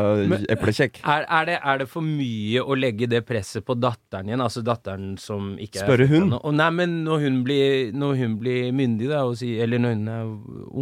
[0.53, 0.99] eplekjekk.
[1.09, 4.43] Er, er, det, er det for mye å legge det presset på datteren igjen?
[4.45, 6.35] Altså datteren som ikke er Spørre hun?
[6.38, 9.96] Og nei, men når hun blir, når hun blir myndig, da, og si, eller når
[9.98, 10.29] hun er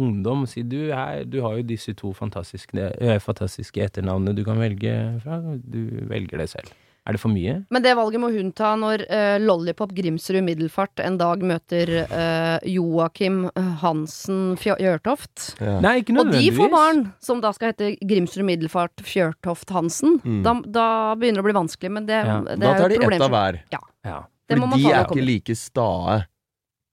[0.04, 4.60] ungdom, si du, her, du har jo disse to fantastiske, eh, fantastiske etternavnene du kan
[4.60, 4.92] velge
[5.24, 5.40] fra.
[5.64, 5.80] Du
[6.12, 6.76] velger det selv.
[7.08, 7.54] Er det for mye?
[7.72, 12.58] Men det valget må hun ta når uh, Lollipop Grimsrud Middelfart en dag møter uh,
[12.68, 13.46] Joakim
[13.80, 15.54] Hansen Fjørtoft.
[15.56, 15.78] Ja.
[15.84, 16.50] Nei, ikke nødvendigvis.
[16.52, 20.18] Og de får barn som da skal hete Grimsrud Middelfart Fjørtoft Hansen.
[20.20, 20.42] Mm.
[20.44, 22.40] Da, da begynner det å bli vanskelig, men det, Ja.
[22.44, 23.62] det Da er tar jo de ett av hver.
[24.04, 24.18] Ja.
[24.48, 26.20] Det må man de er ikke like stae.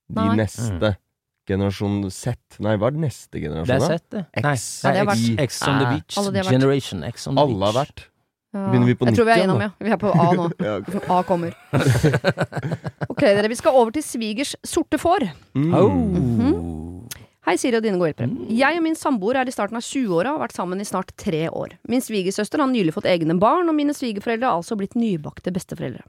[0.08, 0.36] De Nei.
[0.46, 0.96] neste.
[1.46, 2.40] Generasjon Z.
[2.64, 4.24] Nei, hva er neste Det generasjon, er Z, det.
[4.34, 4.84] X.
[4.88, 6.18] Nei, Ja, det X, X on the beach.
[6.18, 6.44] Alle.
[6.50, 8.08] Generation X on the Alle har vært.
[8.56, 9.70] Begynner vi på Jeg tror vi er innom, ja.
[9.84, 10.50] Vi er på A nå.
[11.18, 11.56] A kommer.
[13.16, 13.48] Ok, dere.
[13.48, 15.30] Vi skal over til svigers sorte får.
[15.56, 15.76] Mm.
[15.76, 16.96] Oh.
[17.46, 18.48] Hei, Siri og dine gode hjelpere.
[18.58, 21.12] Jeg og min samboer er i starten av 20-åra og har vært sammen i snart
[21.22, 21.76] tre år.
[21.88, 26.02] Min svigersøster har nylig fått egne barn, og mine svigerforeldre har altså blitt nybakte besteforeldre.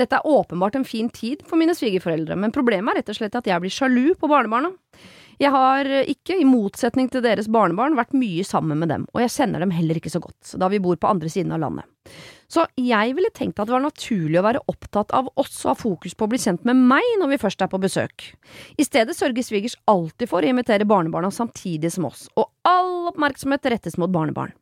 [0.00, 3.38] Dette er åpenbart en fin tid for mine svigerforeldre, men problemet er rett og slett
[3.38, 4.72] at jeg blir sjalu på barnebarna.
[5.40, 9.22] Jeg har eh, ikke, i motsetning til deres barnebarn, vært mye sammen med dem, og
[9.24, 11.88] jeg kjenner dem heller ikke så godt, da vi bor på andre siden av landet.
[12.50, 15.76] Så jeg ville tenkt at det var naturlig å være opptatt av oss og ha
[15.78, 18.26] fokus på å bli kjent med meg når vi først er på besøk.
[18.76, 23.70] I stedet sørger svigers alltid for å invitere barnebarna samtidig som oss, og all oppmerksomhet
[23.72, 24.52] rettes mot barnebarn.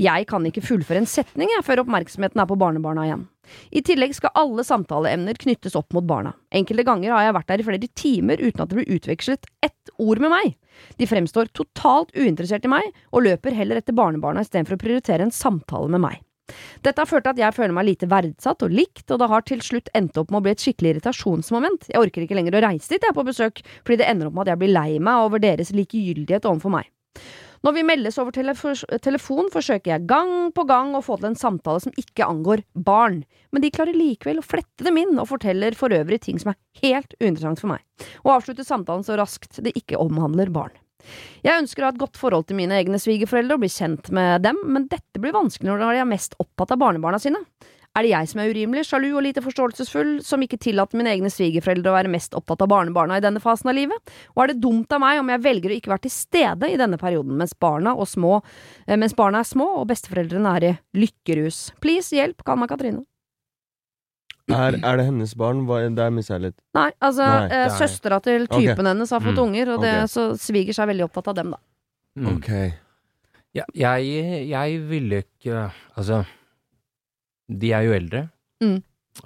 [0.00, 3.24] Jeg kan ikke fullføre en setning jeg, før oppmerksomheten er på barnebarna igjen.
[3.70, 6.34] I tillegg skal alle samtaleemner knyttes opp mot barna.
[6.50, 9.94] Enkelte ganger har jeg vært der i flere timer uten at det blir utvekslet ett
[10.02, 10.54] ord med meg.
[11.00, 15.34] De fremstår totalt uinteressert i meg, og løper heller etter barnebarna istedenfor å prioritere en
[15.34, 16.22] samtale med meg.
[16.84, 19.46] Dette har ført til at jeg føler meg lite verdsatt og likt, og det har
[19.48, 21.88] til slutt endt opp med å bli et skikkelig irritasjonsmoment.
[21.90, 24.36] Jeg orker ikke lenger å reise dit jeg er på besøk, fordi det ender opp
[24.36, 26.92] med at jeg blir lei meg over deres likegyldighet overfor meg.
[27.64, 31.82] Når vi meldes over telefon, forsøker jeg gang på gang å få til en samtale
[31.84, 35.94] som ikke angår barn, men de klarer likevel å flette dem inn og forteller for
[35.94, 37.84] øvrig ting som er helt uinteressant for meg,
[38.24, 40.74] og avslutter samtalen så raskt det ikke omhandler barn.
[41.44, 44.42] Jeg ønsker å ha et godt forhold til mine egne svigerforeldre og bli kjent med
[44.46, 47.42] dem, men dette blir vanskelig når de er mest opptatt av barnebarna sine.
[47.96, 51.30] Er det jeg som er urimelig, sjalu og lite forståelsesfull, som ikke tillater mine egne
[51.32, 54.12] svigerforeldre å være mest opptatt av barnebarna i denne fasen av livet?
[54.36, 56.76] Og er det dumt av meg om jeg velger å ikke være til stede i
[56.76, 58.42] denne perioden mens barna, og små,
[58.86, 60.74] eh, mens barna er små og besteforeldrene er i
[61.06, 61.72] lykkerus?
[61.80, 63.06] Please, hjelp, kall meg Katrine.
[64.46, 65.64] Er, er det hennes barn?
[65.66, 66.58] Hva, der mista jeg litt.
[66.76, 69.94] Nei, altså, Nei, eh, er- søstera til typen hennes har fått Mm, unger, og det,
[70.04, 70.06] okay.
[70.12, 71.58] så svigers er veldig opptatt av dem, da.
[72.20, 72.36] Mm.
[72.36, 72.50] Ok.
[73.56, 76.26] Ja, jeg, jeg ville ikke Altså,
[77.48, 78.28] de er jo eldre.
[78.64, 78.78] Mm.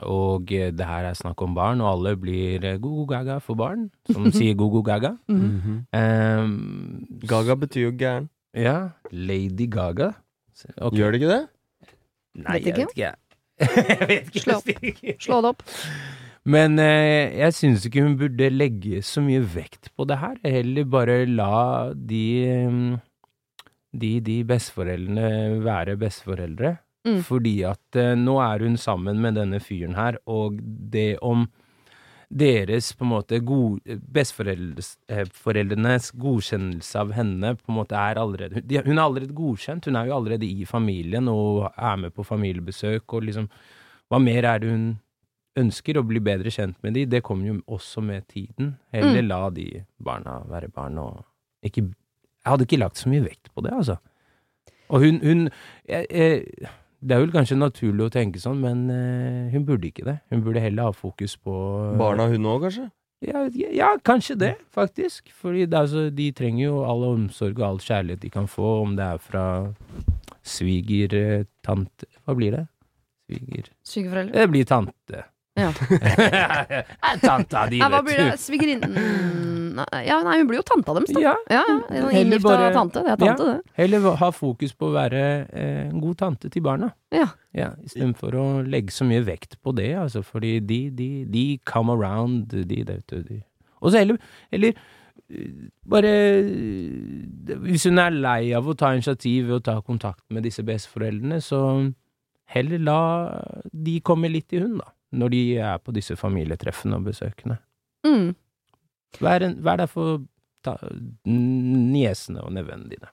[0.02, 3.88] og eh, det her er snakk om barn, og alle blir eh, go-go-gaga for barn,
[4.10, 5.16] som sier go-go-gaga.
[5.30, 5.86] Mhm.
[5.94, 8.28] Um, Gaga betyr jo gæren.
[8.54, 10.12] Ja, Lady Gaga.
[10.76, 10.98] Okay.
[10.98, 11.42] Gjør det ikke det?
[12.40, 13.12] Nei, Vet ikke.
[13.60, 14.40] jeg vet ikke.
[14.40, 14.58] Slå
[15.20, 15.62] Slå det opp.
[16.50, 20.38] Men eh, jeg syns ikke hun burde legge så mye vekt på det her.
[20.46, 22.24] Heller bare la de
[22.70, 22.94] mm,
[24.00, 26.76] de, de besteforeldrene være besteforeldre.
[27.06, 27.22] Mm.
[27.24, 31.46] Fordi at eh, nå er hun sammen med denne fyren her, og det om
[32.30, 33.80] deres på en måte god,
[34.14, 39.88] besteforeldrenes eh, godkjennelse av henne på en måte er allerede de, Hun er allerede godkjent,
[39.90, 43.48] hun er jo allerede i familien og er med på familiebesøk og liksom
[44.10, 44.86] Hva mer er det hun
[45.58, 48.76] ønsker å bli bedre kjent med de, det kommer jo også med tiden.
[48.94, 49.28] Heller Mm.
[49.28, 51.24] la de barna være barn og
[51.62, 51.82] ikke
[52.40, 53.98] Jeg hadde ikke lagt så mye vekt på det, altså.
[54.88, 55.50] Og hun, hun
[55.86, 56.44] jeg, jeg,
[57.00, 60.18] Det er vel kanskje naturlig å tenke sånn, men eh, hun burde ikke det.
[60.32, 61.54] Hun burde heller ha fokus på
[62.00, 62.90] Barna hun òg, kanskje?
[63.24, 65.28] Ja, ja, kanskje det, faktisk.
[65.36, 68.94] Fordi det er de trenger jo all omsorg og all kjærlighet de kan få, om
[68.96, 69.44] det er fra
[70.40, 72.64] svigertante Hva blir det?
[73.28, 73.68] Sviger...
[73.86, 74.40] Svigerforeldre.
[74.40, 75.24] Det blir tante.
[75.58, 75.72] Ja.
[77.20, 78.24] Tanta di, vet blir du.
[78.30, 78.36] det?
[78.38, 81.20] Svigerinnen Ja, nei, hun blir jo tanta deres, da.
[81.24, 82.04] Ja, Ja, ja.
[82.14, 83.02] Heller bare- tante.
[83.02, 83.54] Det er tante, Ja.
[83.56, 83.72] det.
[83.80, 86.92] heller ha fokus på å være eh, en god tante til barna.
[87.12, 87.26] Ja.
[87.54, 91.92] Ja, Istedenfor å legge så mye vekt på det, altså, fordi de, de, de come
[91.92, 93.42] around, de, vet du, de.
[93.82, 94.18] Og så heller,
[94.52, 94.74] heller
[95.30, 100.22] eh, bare eh, Hvis hun er lei av å ta initiativ ved å ta kontakt
[100.30, 101.92] med disse besteforeldrene, så
[102.54, 103.00] heller la
[103.72, 104.90] de komme litt i hund, da.
[105.10, 107.58] Når de er på disse familietreffene og besøkene.
[108.06, 108.34] Mm.
[109.20, 110.20] Vær, en, vær der for
[111.26, 113.10] niesene og nevøene dine.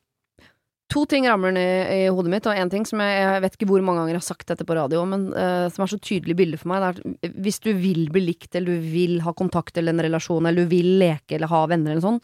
[0.94, 3.68] To ting ramler ned i hodet mitt, og én ting som jeg, jeg vet ikke
[3.68, 6.38] hvor mange ganger jeg har sagt dette på radio, men uh, som er så tydelig
[6.40, 9.34] bilde for meg, det er at hvis du vil bli likt, eller du vil ha
[9.36, 12.22] kontakt eller en relasjon, eller du vil leke eller ha venner eller sånn,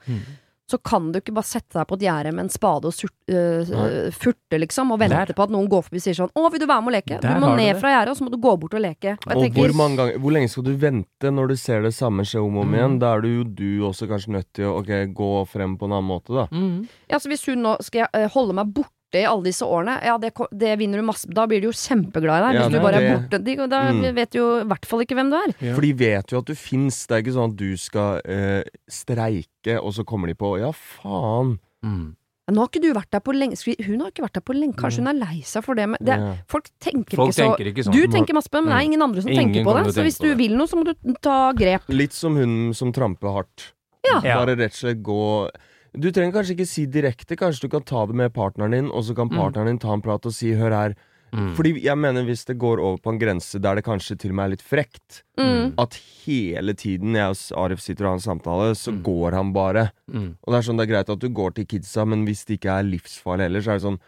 [0.69, 3.13] så kan du ikke bare sette deg på et gjerde med en spade og surt,
[3.28, 5.34] eh, furte, liksom, og vente Der.
[5.36, 7.21] på at noen går forbi og sier sånn 'Å, vil du være med og leke?'
[7.21, 9.17] Der du må ned fra gjerdet, og så må du gå bort og leke.
[9.28, 11.93] Og Og tenker, hvor, mange ganger, hvor lenge skal du vente når du ser det
[11.93, 12.76] samme skje om og om Mm.
[12.76, 12.99] igjen?
[12.99, 15.91] Da er du jo du også kanskje nødt til å okay, gå frem på en
[15.91, 16.47] annen måte, da.
[16.52, 16.88] Mm.
[17.10, 18.89] Ja, så hvis hun nå skal jeg eh, holde meg borte
[19.21, 22.41] i alle disse årene, ja, det, det vinner du masse Da blir du jo kjempeglad
[22.41, 22.56] i deg.
[22.56, 23.43] Ja, hvis du det- bare er borte.
[23.43, 24.15] De, da Mm.
[24.15, 25.54] vet du jo i hvert fall ikke hvem du er.
[25.62, 25.73] Ja.
[25.76, 27.06] For de vet jo at du fins.
[27.08, 30.71] Det er ikke sånn at du skal eh, streike, og så kommer de på ja,
[30.71, 31.60] faen.
[31.86, 32.15] Mm.
[32.52, 34.76] Nå har ikke du vært der på lenge Hun har ikke vært der på lenge.
[34.76, 35.86] Kanskje hun er lei seg for det.
[35.88, 36.17] Men det
[36.52, 37.93] folk tenker Folk ikke så tenker ikke sånn.
[37.95, 38.89] Du tenker masse på det, men det er Mm.
[38.91, 39.93] ingen andre som Ingen tenker på det.
[39.95, 41.84] Så hvis du vil noe, så må du ta grep.
[41.88, 43.71] Litt som hun som tramper hardt.
[44.06, 44.19] Ja.
[44.21, 44.36] Ja.
[44.43, 45.49] Bare rett og slett gå
[45.93, 49.03] Du trenger kanskje ikke si direkte, kanskje du kan ta det med partneren din, og
[49.03, 49.38] så kan Mm.
[49.38, 50.95] partneren din ta en prat og si 'hør her'.
[51.34, 51.56] Mm.
[51.56, 54.36] Fordi jeg mener hvis det går over på en grense der det kanskje til og
[54.36, 55.73] med er litt frekt, Mm.
[55.77, 55.93] at
[56.25, 59.03] hele tiden jeg og Arif sitter og har en samtale, så Mm.
[59.03, 59.91] går han bare.
[60.12, 60.36] Mm.
[60.43, 62.60] Og det er sånn, det er greit at du går til kidsa, men hvis det
[62.62, 63.99] ikke er livsfarlig heller, så er det sånn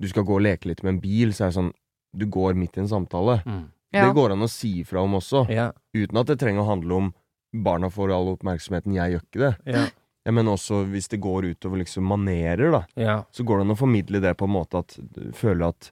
[0.00, 1.72] Du skal gå og leke litt med en bil, så er det sånn
[2.16, 3.42] Du går midt i en samtale.
[3.46, 3.64] Mm.
[3.92, 4.06] Ja.
[4.08, 5.70] Det går an å si ifra om også, Ja.
[5.94, 7.14] uten at det trenger å handle om
[7.54, 9.56] barna får all oppmerksomheten, jeg gjør ikke det.
[9.74, 9.86] Ja.
[10.24, 13.16] Jeg mener også hvis det går utover liksom manerer, da, ja.
[13.34, 15.90] så går det an å formidle det på en måte at du føler at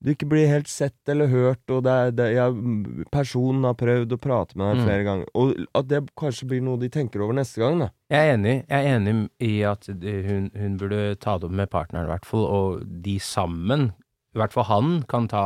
[0.00, 4.14] du ikke blir helt sett eller hørt, og det er, det, jeg, personen har prøvd
[4.16, 4.84] å prate med deg Mm.
[4.86, 7.90] flere ganger, og at det kanskje blir noe de tenker over neste gang, da.
[8.08, 8.54] Jeg er enig.
[8.64, 9.14] Jeg er enig
[9.44, 13.18] i at hun, hun burde ta det opp med partneren, i hvert fall, og de
[13.20, 13.90] sammen,
[14.32, 15.44] i hvert fall han, kan ta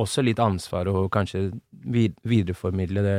[0.00, 1.50] også litt ansvar og kanskje
[2.24, 3.16] videreformidle det,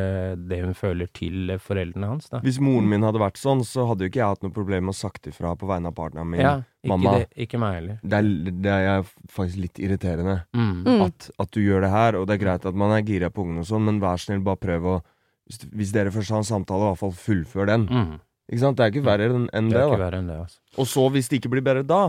[0.49, 2.39] det hun føler til foreldrene hans, da.
[2.45, 4.95] Hvis moren min hadde vært sånn, så hadde jo ikke jeg hatt noe problem med
[4.95, 6.41] å sagt ifra på vegne av partneren min.
[6.41, 7.13] Ja, ikke, mamma.
[7.19, 7.99] det, ikke meg heller.
[8.01, 10.83] Det, er, det er faktisk litt irriterende Mm.
[10.87, 11.01] Mm.
[11.05, 13.43] at, at du gjør det her, og det er greit at man er gira på
[13.45, 14.99] ungene og sånn, men vær snill, bare prøv å
[15.47, 17.87] hvis, hvis dere først har en samtale, i hvert fall fullfør den.
[17.91, 18.13] Mm.
[18.49, 18.77] Ikke sant?
[18.79, 20.03] Det er ikke verre enn enn Det det, ikke da.
[20.05, 20.59] verre enn det, altså.
[20.79, 22.01] Og så, hvis det ikke blir bedre da,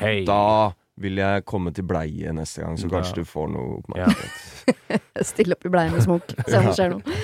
[0.00, 0.22] Hei!
[0.28, 5.06] da vil jeg komme til bleie neste gang, så kanskje du får noe oppmerksomhet.
[5.32, 7.16] Stille opp i bleie med smokk, se om det skjer noe.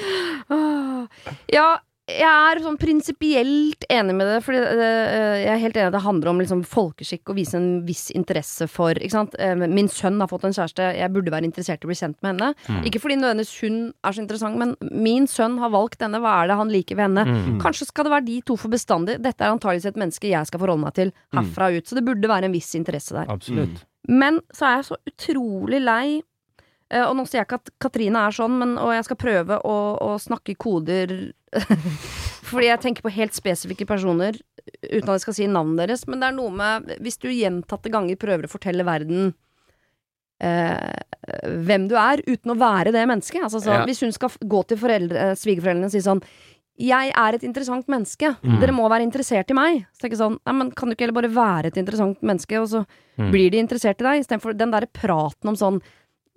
[0.48, 1.28] Ah.
[1.52, 1.66] Ja,
[2.08, 6.02] jeg er sånn prinsipielt enig med det, fordi eh, jeg er helt enig at det
[6.06, 9.36] handler om liksom folkeskikk og vise en viss interesse for ikke sant?
[9.38, 12.16] Eh, Min sønn har fått en kjæreste, jeg burde være interessert i å bli kjent
[12.24, 12.48] med henne.
[12.68, 12.80] Mm.
[12.88, 16.50] Ikke fordi nødvendigvis hun er så interessant, men min sønn har valgt henne, hva er
[16.50, 17.26] det han liker ved henne?
[17.28, 17.60] Mm.
[17.62, 19.18] Kanskje skal det være de to for bestandig.
[19.24, 22.32] Dette er antakeligvis et menneske jeg skal forholde meg til herfra ut, så det burde
[22.32, 23.28] være en viss interesse der.
[23.32, 23.84] Absolutt.
[24.08, 28.22] Men så er jeg så utrolig lei eh, Og nå sier jeg ikke at Katrine
[28.24, 31.12] er sånn, men, og jeg skal prøve å, å snakke koder
[32.48, 34.36] Fordi jeg tenker på helt spesifikke personer,
[34.82, 36.06] uten at jeg skal si navnet deres.
[36.08, 39.32] Men det er noe med Hvis du gjentatte ganger prøver å fortelle verden
[40.40, 40.92] eh,
[41.66, 43.42] hvem du er, uten å være det mennesket.
[43.48, 43.86] Altså, så, Ja.
[43.88, 46.22] Hvis hun skal gå til foreldre, eh, svigerforeldrene og si sånn
[46.78, 48.36] jeg er et interessant menneske.
[48.38, 48.60] Mm.
[48.60, 49.80] Dere må være interessert i meg.
[49.92, 52.54] Så tenker jeg sånn, nei, men Kan du ikke heller bare være et interessant menneske,
[52.60, 52.86] og så
[53.18, 53.32] Mm.
[53.32, 54.20] blir de interessert i deg?
[54.22, 55.82] Istedenfor den derre praten om sånn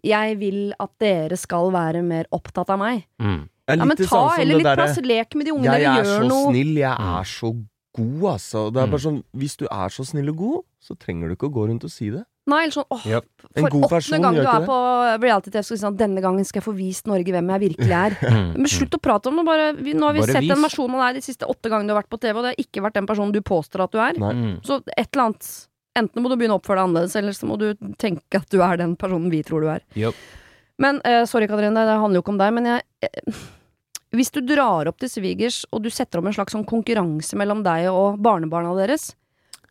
[0.03, 3.05] Jeg vil at dere skal være mer opptatt av meg.
[3.21, 3.47] Mm.
[3.69, 6.51] Ja, men ta sånn heller litt plass, lek med de ungene, Jeg er så noe.
[6.51, 7.19] snill, jeg Mm.
[7.19, 7.51] er så
[7.95, 8.73] god, altså.
[8.73, 8.91] Det er Mm.
[8.91, 11.67] bare sånn, Hvis du er så snill og god, så trenger du ikke å gå
[11.69, 12.25] rundt og si det.
[12.47, 13.25] Nei, eller sånn åh, Yep.
[13.55, 14.67] For åttende person gang du er det.
[14.67, 17.77] på reality-TV, skal du si sånn Denne gangen skal jeg få vist Norge hvem jeg
[17.77, 18.11] virkelig er.
[18.31, 18.55] Mm.
[18.57, 19.45] Men slutt å prate om det.
[19.45, 21.69] Bare, vi, nå har vi Bare sett en den versjon av deg de siste åtte
[21.69, 23.83] gangene du har vært på TV, og det har ikke vært den personen du påstår
[23.83, 24.13] at du er.
[24.17, 24.33] Nei.
[24.33, 24.61] Mm.
[24.65, 27.57] Så et eller annet Enten må du begynne å oppføre deg annerledes, eller så må
[27.59, 29.81] du tenke at du er den personen vi tror du er.
[29.93, 30.15] Yep.
[30.81, 33.41] Men uh, sorry, Katrine, det handler jo ikke om deg, men jeg eh,
[34.17, 37.61] Hvis du drar opp til svigers, og du setter opp en slags sånn konkurranse mellom
[37.63, 39.11] deg og barnebarna deres,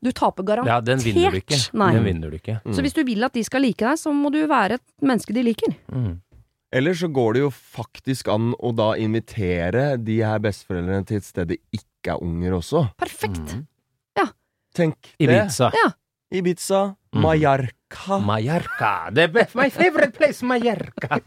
[0.01, 0.71] du taper garantert.
[0.73, 1.59] Ja, den vinner du ikke.
[1.77, 1.91] Nei.
[1.99, 2.57] Den vinner du ikke.
[2.65, 2.73] Mm.
[2.73, 5.37] Så hvis du vil at de skal like deg, så må du være et menneske
[5.37, 5.75] de liker.
[5.93, 6.15] Mm.
[6.73, 11.27] Eller så går det jo faktisk an å da invitere de her besteforeldrene til et
[11.27, 12.87] sted det ikke er unger også.
[13.03, 13.59] Perfekt!
[13.59, 13.67] Mm.
[14.75, 15.71] Tenk Ibiza.
[15.75, 15.93] Ja.
[16.31, 16.39] det.
[16.39, 16.95] Ibiza.
[17.15, 17.23] Mm.
[17.91, 19.11] Mallorca.
[19.11, 19.55] Mallorca.
[19.55, 21.21] My favorite place, Mallorca.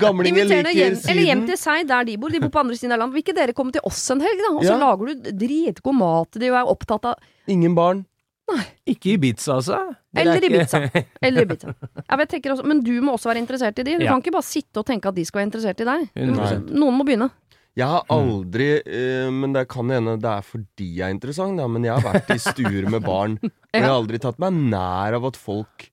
[0.00, 2.32] Gamlinger liker hjem, eller hjem til seg der de bor.
[2.32, 3.16] De bor på andre siden av landet.
[3.18, 4.50] Vil ikke dere komme til oss en helg, da?
[4.54, 4.78] Og så Ja.
[4.78, 7.14] lager du dritgod mat til de og er opptatt av
[7.50, 8.04] Ingen barn.
[8.50, 8.64] Nei.
[8.86, 9.76] Ikke Ibiza, altså.
[10.14, 10.78] Er Eller Ibiza.
[11.22, 11.74] Eller Ibiza.
[12.08, 13.98] Ja, men, jeg også, men du må også være interessert i de.
[13.98, 14.10] Du Ja.
[14.12, 16.08] kan ikke bare sitte og tenke at de skal være interessert i deg.
[16.34, 17.30] Må, noen må begynne.
[17.78, 21.68] Jeg har aldri eh, Men det kan hende det er fordi jeg er interessant, da.
[21.70, 25.18] Men jeg har vært i stuer med barn, og jeg har aldri tatt meg nær
[25.20, 25.86] av at folk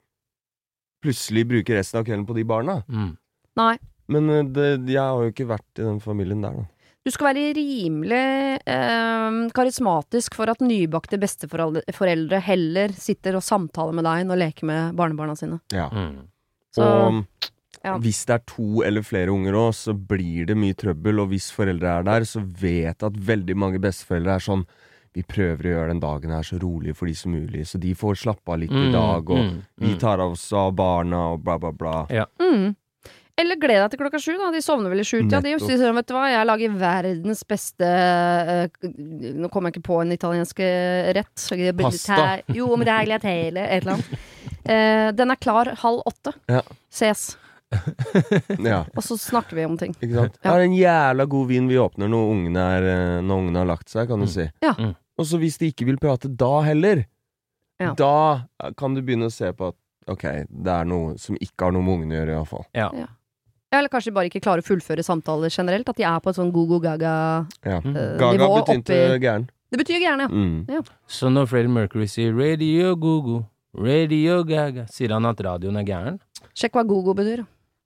[1.03, 2.79] plutselig bruker resten av kvelden på de barna.
[2.89, 3.11] Mm.
[3.61, 3.75] Nei.
[4.11, 6.71] Men eh, det, jeg har jo ikke vært i den familien der, da.
[7.07, 8.23] Du skal være rimelig
[8.67, 14.67] eh, karismatisk for at nybakte besteforeldre heller sitter og samtaler med deg enn å leke
[14.67, 15.61] med barnebarna sine.
[15.71, 15.87] Ja.
[15.87, 16.25] Mm.
[16.75, 17.21] Så og
[17.87, 17.95] ja.
[18.03, 21.23] hvis det er to eller flere unger òg, så blir det mye trøbbel.
[21.23, 24.67] Og hvis foreldre er der, så vet jeg at veldig mange besteforeldre er sånn
[25.17, 27.95] Vi prøver å gjøre den dagen her så rolig for de som mulig, så de
[27.97, 31.31] får slappe av litt i Mm, dag, og mm, vi tar tar oss av barna,
[31.33, 31.95] og bla, bla, bla.
[32.37, 32.75] mm.
[33.37, 34.49] Eller gled deg til klokka sju, da.
[34.53, 35.51] De sovner vel i sju Ja, de.
[35.61, 38.87] Sier vet du hva, jeg lager verdens beste uh,
[39.37, 41.45] Nå kommer jeg ikke på en italiensk eh, rett.
[41.77, 42.39] Pasta.
[42.53, 44.23] Jo, men det er egentlig et eller annet.
[44.67, 46.33] Uh, den er klar halv åtte.
[46.49, 46.63] Ja.
[46.89, 47.27] Ses.
[48.63, 49.93] Ja, Og så snakker vi om ting.
[49.99, 50.37] ikke sant?
[50.43, 50.51] Ja.
[50.51, 53.67] Det er en jævla god vin vi åpner når ungene, er, eh, når ungene har
[53.73, 54.31] lagt seg, kan du Mm.
[54.33, 54.45] si.
[54.63, 54.73] Ja.
[54.77, 54.95] Mm.
[55.19, 57.05] Og så hvis de ikke vil prate da heller,
[57.79, 57.93] Ja.
[57.93, 58.45] da
[58.77, 59.75] kan du begynne å se på at
[60.07, 62.65] ok, det er noe som ikke har noe med ungene å gjøre, iallfall.
[62.73, 62.89] Ja.
[63.71, 65.89] Eller kanskje de bare ikke klarer å fullføre samtaler generelt.
[65.89, 67.81] At de er på et sånn go-go-gaga Ja.
[67.81, 67.95] Mm.
[67.97, 69.49] eh, Gaga betydde oppi gæren.
[69.69, 70.27] Det betyr gæren, ja.
[70.27, 70.85] Mm.
[71.09, 76.19] Så når Freddie Mercury sier 'radio go-go', 'Radio Gaga', sier han at radioen er gæren?
[76.55, 77.45] Sjekk hva go-go betyr.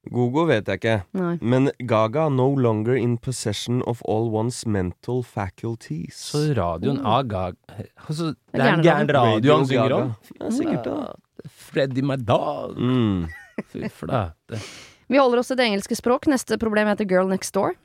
[0.10, 0.96] Gogo vet jeg ikke.
[1.14, 1.36] Nei.
[1.46, 6.18] Men Gaga no longer in possession of all one's mental faculties.
[6.32, 10.16] Så radioen av Gaga altså, Det er en gæren radio Radio han synger om.
[10.40, 10.98] Ja, sikkert da.
[11.70, 12.80] Freddy my dog.
[12.82, 13.28] Mm.
[13.70, 14.62] Fy flate.
[15.12, 16.26] Vi holder oss til det engelske språk.
[16.32, 17.76] Neste problem heter Girl Next Door.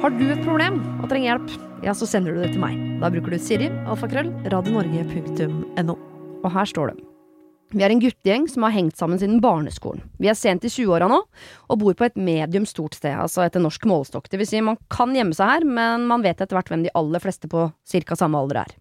[0.00, 1.52] Har du et problem og trenger hjelp,
[1.84, 2.76] ja, så sender du det til meg.
[3.02, 5.96] Da bruker du Siri, alfakrøll, radionorge.no.
[6.44, 7.05] Og her står det.
[7.76, 10.00] Vi er en guttegjeng som har hengt sammen siden barneskolen.
[10.16, 11.18] Vi er sent i 20-åra nå,
[11.68, 14.30] og bor på et medium stort sted, altså etter norsk målestokk.
[14.32, 16.94] Det vil si, man kan gjemme seg her, men man vet etter hvert hvem de
[16.96, 18.16] aller fleste på ca.
[18.16, 18.76] samme alder er.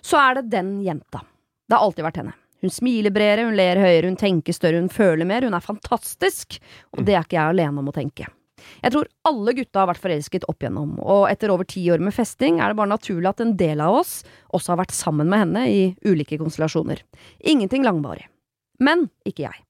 [0.00, 1.20] Så er det den jenta.
[1.68, 2.32] Det har alltid vært henne.
[2.64, 6.56] Hun smiler bredere, hun ler høyere, hun tenker større, hun føler mer, hun er fantastisk,
[6.96, 8.32] og det er ikke jeg alene om å tenke.
[8.82, 12.14] Jeg tror alle gutta har vært forelsket opp igjennom, og etter over ti år med
[12.16, 14.14] festing er det bare naturlig at en del av oss
[14.54, 17.04] også har vært sammen med henne i ulike konstellasjoner.
[17.40, 18.26] Ingenting langvarig.
[18.82, 19.62] Men ikke jeg.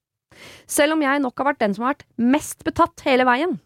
[0.70, 3.58] Selv om jeg nok har vært den som har vært mest betatt hele veien.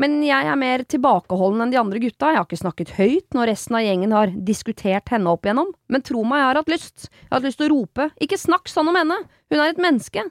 [0.00, 3.50] Men jeg er mer tilbakeholden enn de andre gutta, jeg har ikke snakket høyt når
[3.52, 7.08] resten av gjengen har diskutert henne opp igjennom, men tro meg, jeg har hatt lyst.
[7.10, 9.18] Jeg har hatt lyst til å rope, ikke snakk sånn om henne,
[9.52, 10.24] hun er et menneske.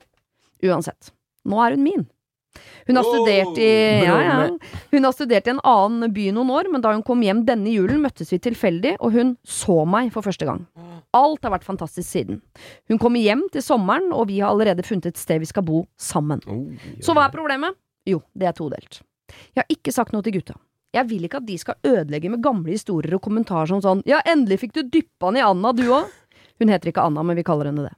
[0.65, 1.13] Uansett,
[1.47, 2.08] nå er hun min.
[2.90, 3.70] Hun har studert i
[4.02, 4.38] ja, ja.
[4.92, 7.70] Hun har studert i en annen by noen år, men da hun kom hjem denne
[7.70, 10.64] julen, møttes vi tilfeldig, og hun så meg for første gang.
[11.16, 12.40] Alt har vært fantastisk siden.
[12.90, 15.84] Hun kommer hjem til sommeren, og vi har allerede funnet et sted vi skal bo
[16.02, 16.42] sammen.
[16.50, 16.66] Oh,
[17.02, 17.78] Så hva er problemet?
[18.10, 19.02] Jo, det er todelt.
[19.54, 20.58] Jeg har ikke sagt noe til gutta.
[20.96, 24.24] Jeg vil ikke at de skal ødelegge med gamle historier og kommentarer som sånn Ja,
[24.26, 26.10] endelig fikk du dyppa den i Anna, du òg.
[26.58, 27.94] Hun heter ikke Anna, men vi kaller henne det.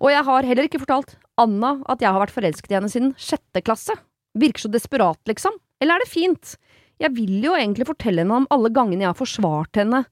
[0.00, 3.14] Og jeg har heller ikke fortalt Anna at jeg har vært forelsket i henne siden
[3.18, 3.96] sjette klasse.
[4.38, 5.56] Virker så desperat, liksom.
[5.82, 6.56] Eller er det fint?
[7.02, 10.04] Jeg vil jo egentlig fortelle henne om alle gangene jeg har forsvart henne,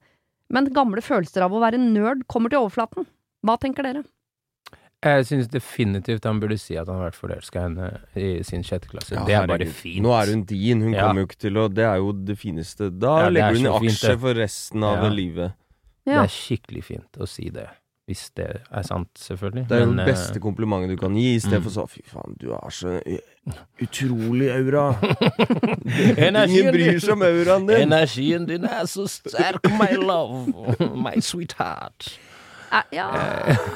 [0.53, 3.07] men gamle følelser av å være nerd kommer til overflaten.
[3.43, 4.03] Hva tenker dere?
[5.03, 8.61] Jeg syns definitivt han burde si at han har vært forelska i henne i sin
[8.63, 9.17] sjette klasse.
[9.17, 9.99] Ja, det er bare fint.
[10.05, 11.07] Nå er hun din, hun Ja.
[11.07, 12.87] kommer jo ikke til å Det er jo det fineste.
[12.99, 15.09] Da Ja, det er legger hun i aksje for resten av Ja.
[15.09, 15.53] livet.
[16.05, 17.67] Det er skikkelig fint å si det.
[18.03, 19.63] Hvis det er sant, selvfølgelig.
[19.69, 21.71] Det er jo den beste komplimentet du kan gi, i stedet mm.
[21.71, 22.97] så Fy faen, du har så
[23.79, 24.89] utrolig aura.
[26.43, 27.87] Ingen bryr seg om auraen eh, din.
[27.87, 30.75] Energien din er så sterk, my love.
[30.99, 32.11] My sweetheart.
[32.73, 33.07] Eh, ja.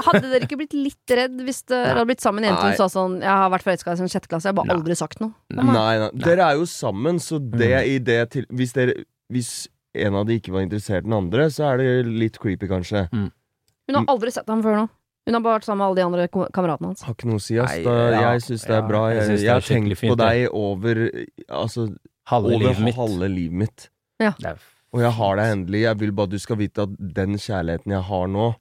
[0.10, 2.90] Hadde dere ikke blitt litt redd hvis dere hadde blitt sammen med en jente som
[2.90, 4.78] sa sånn 'Jeg har vært forelska i siden sjette klasse', jeg har bare Nei.
[4.82, 5.32] aldri sagt noe.
[5.54, 6.12] Nei, nei.
[6.20, 7.88] Dere er jo sammen, så det Mm.
[7.88, 8.94] i det til Hvis dere
[9.32, 12.68] Hvis en av de ikke var interessert i den andre, så er det litt creepy,
[12.68, 13.08] kanskje.
[13.88, 14.90] Hun har aldri sett ham før nå.
[15.28, 17.02] Hun har bare vært sammen med alle de andre kameratene hans.
[17.04, 17.72] Har ikke noe å si, ass.
[17.76, 19.02] Nei, Da, ja, jeg syns det er ja, bra.
[19.10, 20.96] jeg Jeg, synes det jeg er har tenkt fint, på deg over
[21.50, 21.88] Altså
[22.28, 22.96] Halve over livet mitt.
[22.96, 23.90] halve livet mitt.
[24.20, 24.58] Det er
[24.94, 25.82] Og jeg har deg endelig.
[25.82, 28.56] Jeg vil bare at du skal vite at den kjærligheten jeg har nå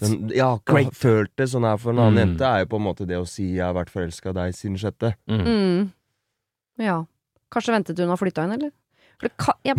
[0.00, 0.94] den, Jeg har ikke great.
[0.94, 2.20] følt det sånn her for en annen Mm.
[2.38, 4.54] jente, er jo på en måte det å si 'jeg har vært forelska i deg
[4.54, 5.14] siden sjette'.
[5.28, 5.44] mm.
[5.46, 5.92] Mm.
[6.78, 7.04] Ja.
[7.50, 8.70] Kanskje ventet hun har flytta inn, eller?
[9.20, 9.76] For det kan, jeg,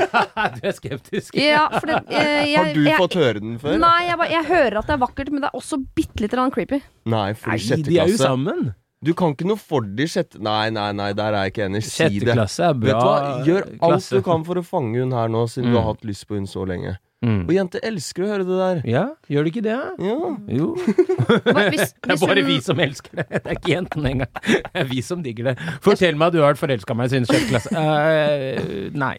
[0.58, 1.36] Du er skeptisk.
[1.38, 3.76] ja, for det, jeg, jeg, Har du jeg, fått høre den før?
[3.78, 6.80] Nei, jeg, jeg hører at det er vakkert, men det er også bitte litt creepy.
[7.14, 8.72] Nei, for Nei, i sjette de er jo sammen.
[9.00, 11.80] Du kan ikke noe for de sjette Nei, nei, nei, der er jeg ikke enig.
[11.86, 14.18] Si Sjette klasse er Vet bra du hva, gjør alt klasse.
[14.18, 15.78] du kan for å fange hun her nå, siden du Mm.
[15.80, 16.98] har hatt lyst på hun så lenge.
[17.20, 17.42] Mm.
[17.44, 18.78] Og jenter elsker å høre det der.
[18.88, 19.74] Ja, gjør de ikke det?
[20.00, 20.30] Ja.
[20.56, 20.68] Jo.
[21.50, 23.26] Hva- Hvis, Det er bare hun- vi som elsker det.
[23.34, 24.40] Det er ikke jentene engang.
[24.46, 25.54] Det er vi som digger det.
[25.84, 27.74] Fortell meg at du har vært forelska meg siden sjette klasse.
[27.76, 29.14] Uh, nei.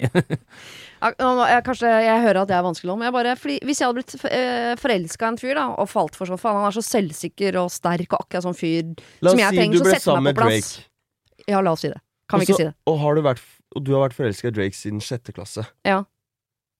[1.01, 3.01] Jeg, kanskje jeg hører at jeg er vanskelig om.
[3.05, 6.17] Jeg bare, fordi hvis jeg hadde blitt uh, forelska i en fyr, da, og falt
[6.17, 9.49] for sånn Faen, han er så selvsikker og sterk og akkurat sånn fyr som jeg
[9.53, 10.73] si trenger, du så setter meg på plass.
[10.77, 11.45] Drake.
[11.53, 12.01] Ja, la oss si det.
[12.29, 12.73] Kan vi ikke si det?
[12.87, 13.41] Og, har du vært,
[13.75, 15.65] og du har vært forelska i Drake siden sjette klasse.
[15.87, 16.01] Ja.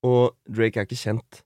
[0.08, 1.44] Og Drake er ikke kjent.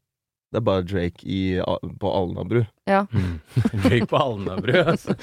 [0.52, 1.60] Det er bare Drake i,
[2.00, 2.62] på Alnabru.
[2.88, 3.40] Mm.
[3.84, 5.16] Drake på Alnabru, altså.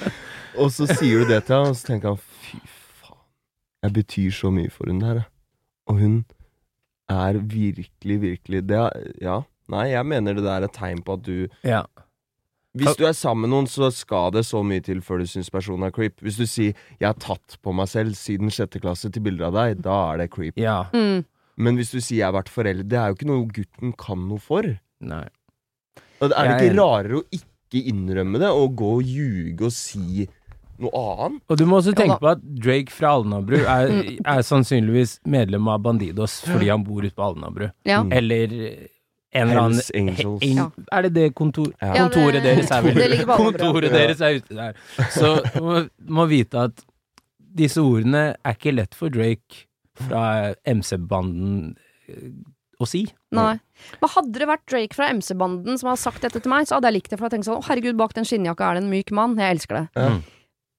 [0.61, 2.59] Og så sier du det til ham, og så tenker han fy
[3.01, 3.17] faen,
[3.83, 5.23] jeg betyr så mye for hun der.
[5.89, 6.19] Og hun
[7.09, 9.41] er virkelig, virkelig det er, Ja,
[9.73, 11.83] nei, jeg mener det der er et tegn på at du Ja.
[12.73, 15.51] Hvis du er sammen med noen, så skal det så mye til før du syns
[15.53, 16.21] personen er creep.
[16.25, 19.53] Hvis du sier 'jeg har tatt på meg selv siden sjette klasse til bilder av
[19.53, 20.57] deg', da er det creep.
[20.57, 20.85] ja.
[20.93, 21.25] Mm.
[21.57, 24.27] Men hvis du sier 'jeg har vært forelder', det er jo ikke noe gutten kan
[24.27, 24.63] noe for.
[25.01, 25.27] Nei.
[26.21, 29.71] Og Er det Jeg ikke rarere å ikke innrømme det, og gå og ljuge og
[29.71, 30.27] si
[30.79, 31.41] noe annet?
[31.49, 35.67] Og du må også tenke ja, på at Drake fra Alnabru er, er sannsynligvis medlem
[35.67, 37.69] av Bandidos fordi han bor ute på Alnabru.
[37.85, 38.01] Ja.
[38.03, 38.13] Mm.
[38.13, 38.55] Eller
[39.33, 40.43] en eller annen Hells Angels.
[40.43, 40.69] En, Ja.
[40.91, 43.25] Er det det kontor, det- kontoret deres er vel det.
[43.27, 44.73] Kontoret deres er ute der.
[45.09, 46.83] Så du må, må vite at
[47.53, 49.65] disse ordene er ikke lett for Drake
[49.99, 51.73] fra MC-banden
[52.09, 52.29] eh,
[52.81, 53.05] å si.
[53.35, 53.57] Nei.
[54.01, 56.91] Men hadde det vært Drake fra MC-banden som hadde sagt dette til meg, så hadde
[56.91, 57.19] jeg likt det.
[57.19, 59.37] For jeg tenkte sånn, å herregud, bak den skinnjakka er det en myk mann.
[59.39, 59.85] Jeg elsker det.
[59.99, 60.15] Ja.
[60.15, 60.23] Mm.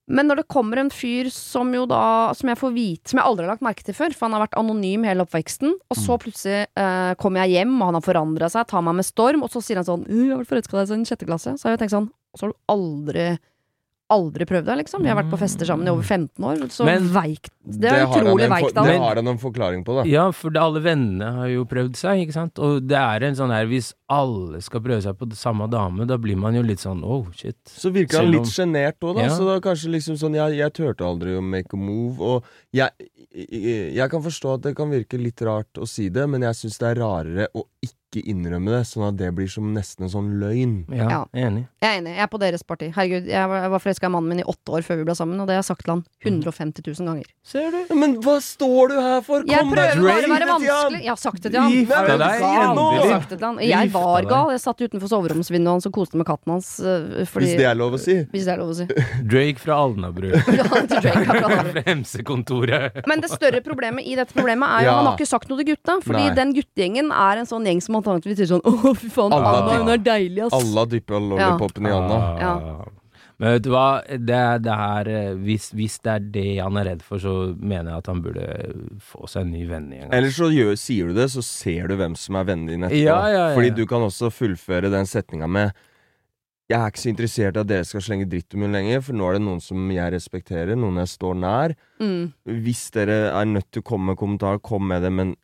[0.04, 3.24] Men når det kommer en fyr som jo da Som jeg får vite Som jeg
[3.24, 6.18] aldri har lagt merke til før, for han har vært anonym hele oppveksten, og så
[6.20, 9.52] plutselig eh, kommer jeg hjem, og han har forandra seg, tar meg med storm, og
[9.54, 11.56] så sier han sånn «Øh, 'Jeg har vært forelska i deg siden sjette klasse'.
[11.56, 13.26] Så har jeg tenkt sånn Og så har du aldri
[14.14, 15.02] Aldri prøvd det, liksom.
[15.04, 16.64] Vi har vært på fester sammen i over 15 år.
[16.72, 19.96] Så Men- veikt Det er det utrolig veikt av Det har han en forklaring på,
[19.96, 20.04] da.
[20.08, 22.58] Ja, for det, alle vennene har jo prøvd seg, ikke sant?
[22.58, 26.06] Og det er en sånn her Hvis alle skal prøve seg på det samme dame,
[26.06, 27.56] da blir man jo litt sånn oh, shit.
[27.64, 29.28] Så virker han litt sjenert òg, da.
[29.28, 29.34] Ja.
[29.34, 32.20] Så da kanskje liksom sånn Jeg, jeg turte aldri å make a move.
[32.20, 32.90] Og jeg,
[33.32, 36.60] jeg, jeg kan forstå at det kan virke litt rart å si det, men jeg
[36.60, 40.10] syns det er rarere å ikke innrømme det, sånn at det blir som nesten en
[40.12, 40.84] sånn løgn.
[40.94, 41.24] Ja, Ja.
[41.34, 41.66] enig.
[41.82, 42.14] Jeg er enig.
[42.16, 42.92] Jeg er på deres parti.
[42.94, 45.14] Herregud, jeg var, jeg var forelska i mannen min i åtte år før vi ble
[45.14, 47.24] sammen, og det har jeg sagt til han 150 000 ganger.
[47.44, 47.78] Ser du?
[47.90, 49.42] Ja, Men hva står du her for?
[49.46, 51.00] Jeg Kom deg prøver bare å være vanskelig.
[51.02, 51.70] Jeg har sagt det til han.
[51.72, 52.94] Gift Er du deg, endelig.
[52.94, 53.58] Jeg har sagt det til han.
[53.58, 54.50] Jeg var gal.
[54.54, 56.80] Jeg satt utenfor soveromsvinduet hans og koste med katten hans.
[56.80, 58.14] øh, Fordi, Hvis det er lov å si.
[58.24, 58.86] hvis det er lov å si.
[59.32, 60.30] Drake fra Alnabru.
[60.54, 61.72] Ja, til Drake, akkurat.
[61.72, 63.06] fra MC-kontoret.
[63.06, 64.96] Men det større problemet i dette problemet er jo Ja.
[64.98, 65.98] han har ikke sagt noe til gutta.
[66.04, 66.34] Fordi Nei.
[66.34, 69.78] den guttegjengen er en sånn gjeng som antakeligvis sier sånn Å, fy faen, Anna, Anna,
[69.80, 70.58] hun er deilig, ass.
[70.60, 72.20] Alle dypper lollipopen i Anna.
[72.40, 72.54] Ja.
[73.42, 76.86] Men vet du hva, det, det her eh, hvis, hvis det er det han er
[76.92, 78.44] redd for, så mener jeg at han burde
[79.02, 80.12] få seg en ny venn igjen.
[80.14, 83.02] Eller så gjør, sier du det, så ser du hvem som er vennen din etterpå.
[83.02, 83.56] Ja, ja, ja.
[83.56, 85.74] Fordi du kan også fullføre den setninga med
[86.70, 89.18] Jeg er ikke så interessert i at dere skal slenge dritt om henne lenger, for
[89.18, 91.74] nå er det noen som jeg respekterer, noen jeg står nær.
[92.00, 92.30] Mm.
[92.64, 95.34] Hvis dere er nødt til å komme med kommentar, kom med det, men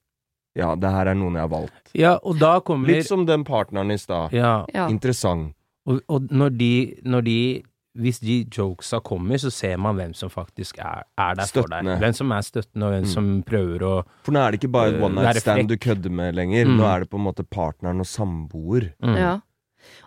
[0.56, 1.90] ja, det her er noen jeg har valgt.
[1.94, 4.32] Ja, og da kommer Litt som den partneren i stad.
[4.32, 4.88] Ja, Ja.
[4.88, 5.54] Interessant.
[5.86, 6.72] og, og når de,
[7.04, 7.62] når de
[7.98, 11.84] hvis de jokesa kommer, så ser man hvem som faktisk er, er der for deg.
[11.98, 13.12] Hvem som er støttende, og hvem Mm.
[13.12, 15.68] som prøver å For nå er det ikke bare uh, one night stand frekk.
[15.68, 16.66] du kødder med lenger.
[16.66, 16.76] Mm.
[16.78, 18.92] Nå er det på en måte partneren og samboer.
[19.02, 19.16] mm.
[19.18, 19.40] Ja.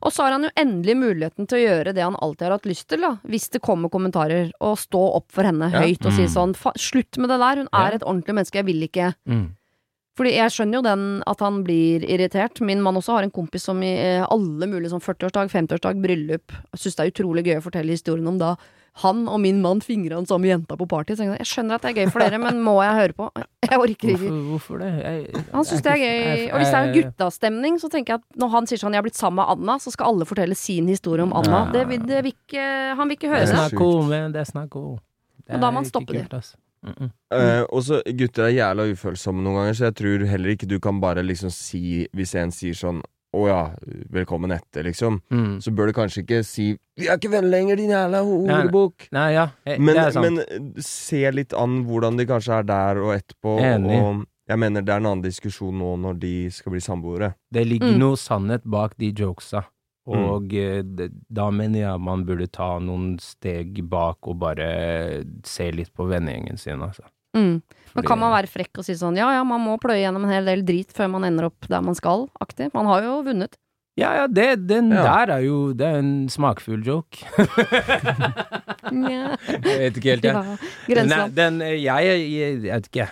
[0.01, 2.63] Og så har han jo endelig muligheten til å gjøre det han alltid har hatt
[2.69, 5.81] lyst til, da, hvis det kommer kommentarer, og stå opp for henne Ja.
[5.81, 6.33] høyt og si Mm.
[6.33, 7.87] sånn "Fa- Slutt med det der, hun Ja.
[7.87, 9.49] er et ordentlig menneske, jeg vil ikke Mm.
[10.13, 12.61] Fordi jeg skjønner jo den at han blir irritert.
[12.61, 16.53] Min mann også har en kompis som i eh, alle mulige sånn 40-årsdag, 50-årsdag, bryllup
[16.77, 18.53] Syns det er utrolig gøy å fortelle historien om da
[19.01, 21.15] han og min mann fingra den samme jenta på party.
[21.17, 23.29] Så jeg, jeg skjønner at det er gøy for dere, men må jeg høre på?
[23.63, 24.17] Jeg orker ikke.
[24.19, 24.89] Hvorfor, hvorfor det?
[25.01, 26.41] Jeg, Han syns det er gøy.
[26.51, 29.05] Og hvis det er guttastemning, så tenker jeg at når han sier sånn 'jeg har
[29.07, 31.63] blitt sammen med Anna', så skal alle fortelle sin historie om Anna.
[31.73, 32.65] Det vil, det vil ikke,
[32.99, 33.71] han vil ikke Det høre er Det er det.
[33.71, 34.91] snakk om, det er snakk om.
[34.93, 36.53] Og da må man er stoppe det.
[36.83, 37.09] Mm -mm.
[37.33, 40.79] Eh, og så gutter er jævla ufølsomme noen ganger, så jeg tror heller ikke du
[40.79, 43.01] kan bare liksom si Hvis en sier sånn
[43.33, 43.71] å ja,
[44.13, 45.21] velkommen etter, liksom.
[45.31, 45.59] Mm.
[45.61, 49.07] Så bør du kanskje ikke si 'Vi er ikke venner lenger, din jævla Nei, horebukk'.
[49.11, 53.15] Nei, ja, eh, Men, men eh, se litt an hvordan de kanskje er der og
[53.15, 53.59] etterpå.
[53.59, 54.01] Enig.
[54.03, 57.33] Og jeg mener det er en annen diskusjon nå når de skal bli samboere.
[57.51, 57.99] Det ligger Mm.
[57.99, 59.63] noe sannhet bak de jokesa.
[60.05, 61.19] Og mm.
[61.31, 64.67] da mener jeg man burde ta noen steg bak og bare
[65.47, 67.05] se litt på vennegjengen sin, altså.
[67.33, 67.61] Mm.
[67.63, 70.25] Men Fordi- kan man være frekk og si sånn ja ja, man må pløye gjennom
[70.27, 72.69] en hel del drit før man ender opp der man skal, aktig?
[72.73, 73.55] Man har jo vunnet.
[73.95, 75.03] Ja, ja, det, den Ja.
[75.03, 77.21] der er jo Det er en smakfull joke.
[78.93, 80.57] Jeg vet ikke helt, jeg.
[80.89, 83.07] Ja, Nei, den eh, jeg, jeg, jeg vet ikke.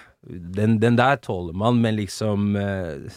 [0.58, 3.08] Den, den der tåler man, men liksom eh,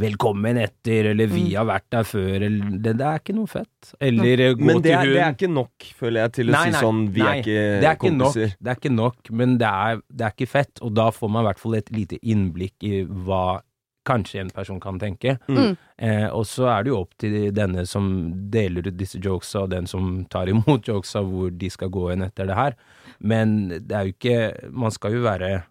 [0.00, 1.56] Velkommen etter, eller vi Mm.
[1.56, 3.92] har vært der før, eller Det, det er ikke noe fett.
[4.00, 6.50] Eller gå Men det til er, hun det er ikke nok, føler jeg, til å
[6.52, 8.56] Nei, si nei, sånn 'Vi nei, er ikke det er ikke nok, kompiser'.
[8.60, 11.44] det er ikke nok, men det er, det er ikke fett, og da får man
[11.44, 13.60] i hvert fall et lite innblikk i hva
[14.04, 15.38] kanskje en person kan tenke.
[15.48, 15.76] Mm.
[15.98, 19.70] Eh, og så er det jo opp til denne som deler ut disse jokesa, og
[19.70, 22.74] den som tar imot jokesa, hvor de skal gå inn etter det her.
[23.20, 25.62] Men det er jo ikke Man skal jo være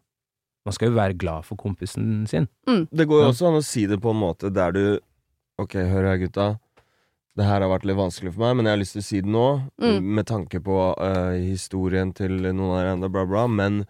[0.66, 2.46] Man skal jo være glad for kompisen sin.
[2.66, 4.84] Det går jo også an å si det på en måte der du
[5.62, 6.46] Ok, hør her, gutta.
[7.38, 9.20] Det her har vært litt vanskelig for meg, men jeg har lyst til å si
[9.22, 9.44] det nå.
[9.82, 10.08] Mm.
[10.18, 13.44] Med tanke på uh, historien til noen av dere bla, bla.
[13.50, 13.84] Men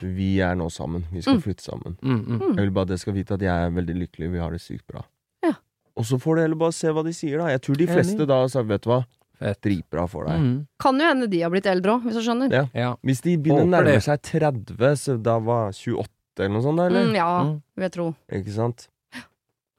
[0.00, 1.04] vi er nå sammen.
[1.12, 1.42] Vi skal Mm.
[1.44, 1.98] flytte sammen.
[2.02, 2.38] Mm, mm.
[2.40, 2.56] Mm.
[2.56, 4.60] Jeg vil bare at dere skal vite at jeg er veldig lykkelig, vi har det
[4.64, 5.04] sykt bra.
[5.44, 5.52] Ja.
[5.96, 7.48] Og så får du heller bare se hva de sier, da.
[7.52, 9.02] Jeg tror de fleste da har sagt, vet du hva.
[9.38, 10.40] Dritbra for deg.
[10.40, 10.66] Mm.
[10.80, 12.52] Kan jo hende de har blitt eldre òg, hvis du skjønner.
[12.52, 12.64] Ja.
[12.74, 12.90] Ja.
[13.04, 16.08] Hvis de begynner å nærme seg 30, så da var 28
[16.38, 17.06] eller noe sånt, eller?
[17.08, 17.62] Mm, ja, Mm.
[17.76, 18.14] vil jeg tro.
[18.32, 18.88] Ikke sant?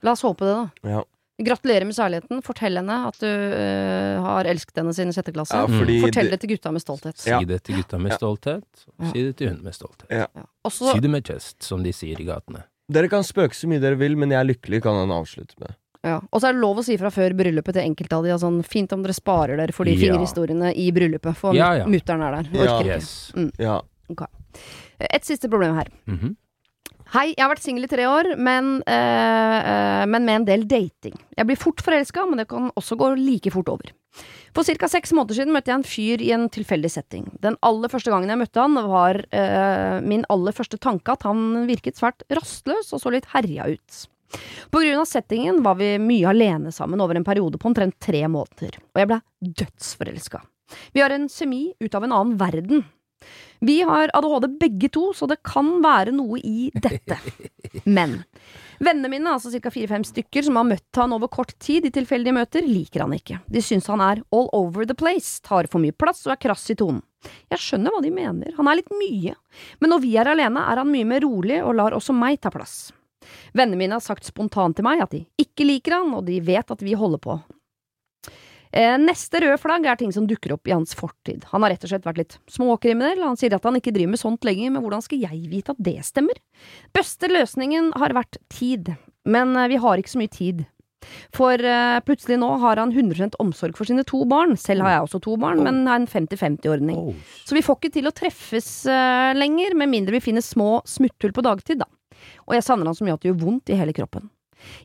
[0.03, 0.89] La oss håpe det, da.
[0.89, 1.03] Ja.
[1.39, 2.39] Gratulerer med særligheten.
[2.41, 5.53] Fortell henne at du uh, har elsket henne siden sjette klasse.
[5.53, 5.79] Ja, Mm.
[5.79, 7.17] fordi Fortell det, til gutta med stolthet.
[7.17, 8.65] Si det til gutta med stolthet,
[8.99, 9.11] Ja.
[9.11, 10.09] si det til hun med stolthet.
[10.09, 10.25] Ja.
[10.65, 12.63] Og så Si det med chest, som de sier i gatene.
[12.89, 15.75] Dere kan spøke så mye dere vil, men jeg er lykkelig, kan han avslutte med.
[16.07, 16.17] Ja.
[16.31, 18.49] Og så er det lov å si fra før bryllupet til enkelte av de Altså,
[18.67, 20.01] Fint om dere sparer dere for de Ja.
[20.05, 21.85] fingerhistoriene i bryllupet, for Ja, ja.
[21.85, 22.49] mutter'n er der.
[22.65, 22.81] Ja.
[22.83, 23.31] Yes.
[23.35, 23.51] Mm.
[23.59, 23.81] ja.
[24.09, 24.27] Okay.
[25.11, 25.87] Et siste problem her.
[26.07, 26.35] Mhm.
[27.13, 30.65] Hei, jeg har vært singel i tre år, men, øh, øh, men med en del
[30.67, 31.15] dating.
[31.37, 33.93] Jeg blir fort forelska, men det kan også gå like fort over.
[34.53, 34.87] For ca.
[34.89, 37.29] seks måneder siden møtte jeg en fyr i en tilfeldig setting.
[37.39, 41.65] Den aller første gangen jeg møtte han, var øh, min aller første tanke at han
[41.69, 44.07] virket svært rastløs og så litt herja ut.
[44.97, 49.01] Av settingen var vi mye alene sammen over en periode på omtrent tre måneder, og
[49.01, 49.19] jeg ble
[49.63, 50.43] dødsforelska.
[50.93, 52.83] Vi har en semi ut av en annen verden.
[53.59, 57.17] Vi har ADHD begge to, så det kan være noe i dette.
[57.97, 58.19] Men
[58.77, 59.71] vennene mine, altså ca.
[59.73, 63.39] fire-fem stykker, som har møtt han over kort tid i tilfeldige møter, liker han ikke.
[63.49, 66.67] De syns han er all over the place, tar for mye plass og er krass
[66.69, 67.01] i tonen.
[67.49, 69.33] Jeg skjønner hva de mener, han er litt mye,
[69.81, 72.53] men når vi er alene, er han mye mer rolig og lar også meg ta
[72.53, 72.91] plass.
[73.57, 76.73] Vennene mine har sagt spontant til meg at de ikke liker han, og de vet
[76.73, 77.39] at vi holder på.
[78.71, 81.45] Eh, neste røde flagg er ting som dukker opp i hans fortid.
[81.53, 84.21] Han har rett og slett vært litt småkriminell, han sier at han ikke driver med
[84.21, 86.39] sånt lenger, men hvordan skal jeg vite at det stemmer?
[86.95, 88.95] Beste løsningen har vært tid,
[89.27, 90.65] men eh, vi har ikke så mye tid.
[91.31, 95.07] For eh, plutselig nå har han 100% omsorg for sine to barn, selv har jeg
[95.07, 96.97] også to barn, men har en 50-50-ordning.
[96.99, 97.37] Oh.
[97.47, 98.71] Så vi får ikke til å treffes
[99.37, 101.87] lenger, med mindre vi finner små smutthull på dagtid, da.
[102.47, 104.29] Og jeg savner han så mye at det gjør vondt i hele kroppen.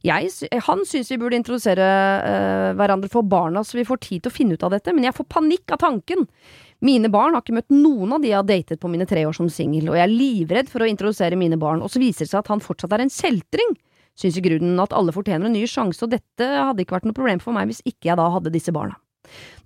[0.04, 0.28] Jeg,
[0.66, 4.34] han syns vi burde introdusere uh, hverandre for barna, så vi får tid til å
[4.34, 6.26] finne ut av dette, men jeg får panikk av tanken.
[6.84, 9.36] Mine barn har ikke møtt noen av de jeg har datet på mine tre år
[9.36, 12.32] som singel, og jeg er livredd for å introdusere mine barn, og så viser det
[12.34, 13.76] seg at han fortsatt er en kjeltring.
[14.18, 17.16] Syns i grunnen at alle fortjener en ny sjanse, og dette hadde ikke vært noe
[17.16, 18.98] problem for meg hvis ikke jeg da hadde disse barna.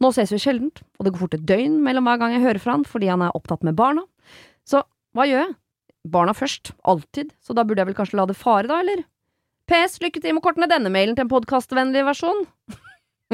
[0.05, 2.62] Nå ses vi sjeldent, og det går fort et døgn mellom hver gang jeg hører
[2.62, 4.05] fra han fordi han er opptatt med barna.
[4.68, 4.85] Så
[5.16, 5.57] hva gjør jeg?
[6.11, 9.05] Barna først, alltid, så da burde jeg vel kanskje la det fare, da, eller?
[9.67, 12.45] PS, lykke til med å kortne denne mailen til en podkastvennlig versjon.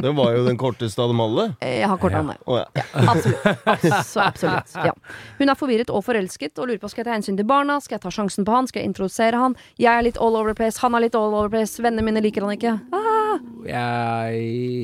[0.00, 1.50] Det var jo den korteste av dem alle.
[1.60, 2.22] Jeg har korta Ja.
[2.22, 2.44] den ned.
[2.48, 2.84] Å ja.
[3.12, 4.06] Absolutt.
[4.08, 4.72] Så absolutt.
[4.88, 4.94] Ja.
[5.36, 7.98] Hun er forvirret og forelsket og lurer på skal jeg ta hensyn til barna, skal
[7.98, 9.56] jeg ta sjansen på han, skal jeg introdusere han?
[9.76, 12.08] Jeg er litt all over the place, han er litt all over the place, vennene
[12.08, 12.78] mine liker han ikke.
[12.96, 13.21] Ah.
[13.66, 14.38] Jeg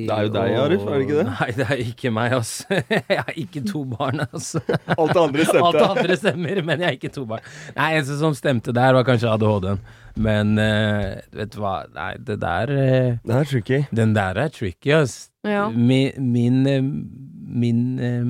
[0.09, 1.26] Det er jo deg, Arif, er det ikke det?
[1.28, 2.53] Nei, det er ikke meg, ass.
[3.14, 4.53] Jeg har ikke to barn, ass.
[4.99, 7.46] Alt det andre Alt det andre stemmer, men jeg har ikke to barn.
[7.76, 9.82] Nei, eneste som stemte der, var kanskje ADHD-en.
[10.18, 13.82] Men uh, vet du hva, nei, det der uh, Den er tricky.
[13.94, 15.28] Den der er tricky, ass.
[15.46, 15.68] Ja.
[15.70, 16.82] Min min, eh,
[17.62, 18.26] min, eh,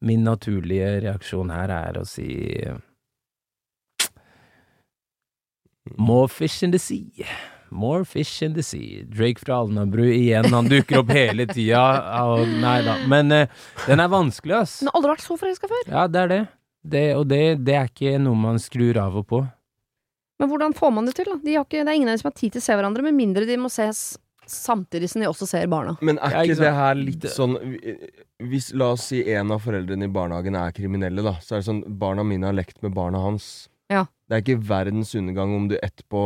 [0.00, 2.28] min naturlige reaksjon her er å si
[2.62, 2.76] eh,
[5.96, 7.24] More fish in the sea.
[7.70, 9.02] More fish in the sea.
[9.04, 11.82] Drake fra Alnabru igjen, han dukker opp hele tida.
[12.62, 12.96] Nei da.
[13.10, 13.48] Men eh,
[13.86, 14.78] den er vanskelig, ass.
[14.82, 15.84] Den har aldri vært så forelska før.
[15.90, 16.40] Ja, det er det.
[16.82, 19.42] det og det, det er ikke noe man skrur av og på.
[20.38, 21.40] Men hvordan får man det til, da?
[21.42, 23.04] De har ikke, det er ingen av dem som har tid til å se hverandre,
[23.06, 24.06] med mindre de må ses
[24.46, 25.96] samtidig som de også ser barna.
[26.04, 27.56] Men er ikke ikke det her litt sånn
[28.46, 31.68] Hvis la oss si en av foreldrene i barnehagen er kriminelle, da, så er det
[31.70, 33.66] sånn Barna mine har lekt med barna hans.
[34.26, 34.32] Ja.
[34.32, 36.22] Det er ikke verdens undergang om du etterpå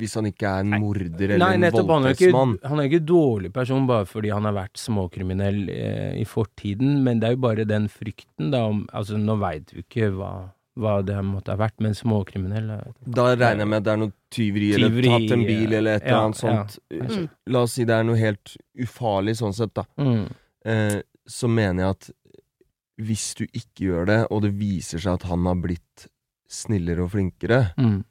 [0.00, 1.84] Hvis han ikke er en morder eller Nei, en nettopp.
[1.84, 2.56] Ikke, voldtektsmann.
[2.66, 7.22] han er ikke dårlig person bare fordi han har vært småkriminell eh, i fortiden, men
[7.22, 10.32] det er jo bare den frykten, da, om Altså, nå veit du ikke hva,
[10.80, 14.02] hva det måtte ha vært, men småkriminell eh, Da regner jeg med at det er
[14.02, 16.78] noe tyveri, eller tatt en bil eller et eller ja, annet sånt.
[16.90, 17.28] Mm.
[17.54, 19.86] La oss si det er noe helt ufarlig sånn sett, da.
[20.00, 20.24] mm.
[20.64, 20.98] Eh,
[21.28, 22.06] så mener jeg at
[23.04, 26.06] hvis du ikke gjør det, og det viser seg at han har blitt
[26.48, 28.04] snillere og flinkere, Mm.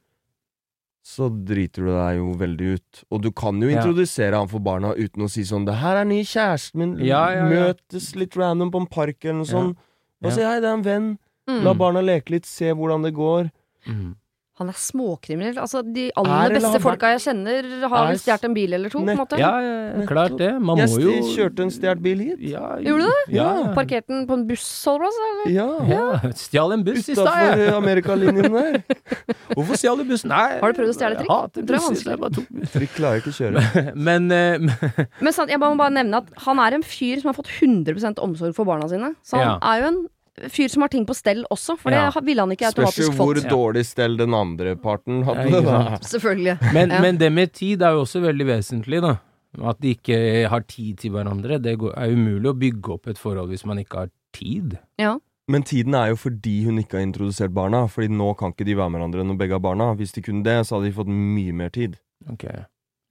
[1.04, 3.04] så driter du deg jo veldig ut.
[3.10, 3.82] Og du kan jo Ja.
[3.82, 6.96] introdusere han for barna uten å si sånn 'Det her er ny kjæresten min.
[6.98, 7.50] Ja, ja, ja.
[7.72, 9.52] Møtes litt random på en park eller noe Ja.
[9.52, 9.76] sånt.
[10.24, 11.18] Og si 'hei, det er en venn'.
[11.48, 11.62] Mm.
[11.62, 13.50] La barna leke litt, se hvordan det går.
[13.86, 14.16] Mm.
[14.60, 15.56] Han er småkriminell.
[15.58, 18.92] Altså, de Er aller beste har folka jeg kjenner, har vel stjålet en bil eller
[18.92, 19.38] to, på en måte.
[19.40, 20.50] Ja, ja, klart det.
[20.62, 22.44] Man jeg må jo sti- kjørte en stjålet bil hit.
[22.52, 23.34] ja, Gjorde du det?
[23.34, 23.48] Ja.
[23.74, 25.50] Parkerte den på en bussholdeplass, eller?
[25.56, 25.66] Ja.
[25.90, 26.30] ja.
[26.38, 27.74] Stjal en buss i stad, Utafor.
[27.80, 28.78] Amerikalinjen der.
[29.56, 30.30] Hvorfor stjal du bussen?
[30.30, 31.34] Nei, Har du prøvd å stjele trikk?
[31.34, 32.70] Jeg hater Det er busser, jeg.
[32.78, 33.84] Trikk klarer ikke å kjøre.
[34.08, 37.38] Men uh, Men sant, jeg må bare nevne at han er en fyr som har
[37.42, 39.16] fått 100 omsorg for barna sine.
[39.26, 40.04] Så han er jo en
[40.50, 42.10] fyr som har ting på stell også, for Ja.
[42.10, 43.50] det ville han ikke Spørs jo automatisk hvor fått.
[43.50, 45.50] Dårlig stell den andre parten hadde.
[45.50, 45.98] det, da.
[46.02, 46.72] Selvfølgelig.
[46.72, 47.00] Men, Ja.
[47.00, 49.16] men det med tid er jo også veldig vesentlig, da.
[49.62, 51.60] At de ikke har tid til hverandre.
[51.62, 54.78] Det går- er umulig å bygge opp et forhold hvis man ikke har tid.
[54.98, 55.18] Ja.
[55.46, 57.86] Men tiden er jo fordi hun ikke har introdusert barna.
[57.86, 59.94] Fordi nå kan ikke de være med hverandre når begge har barna.
[59.94, 61.98] Hvis de kunne det, så hadde de fått mye mer tid.
[62.28, 62.44] Ok.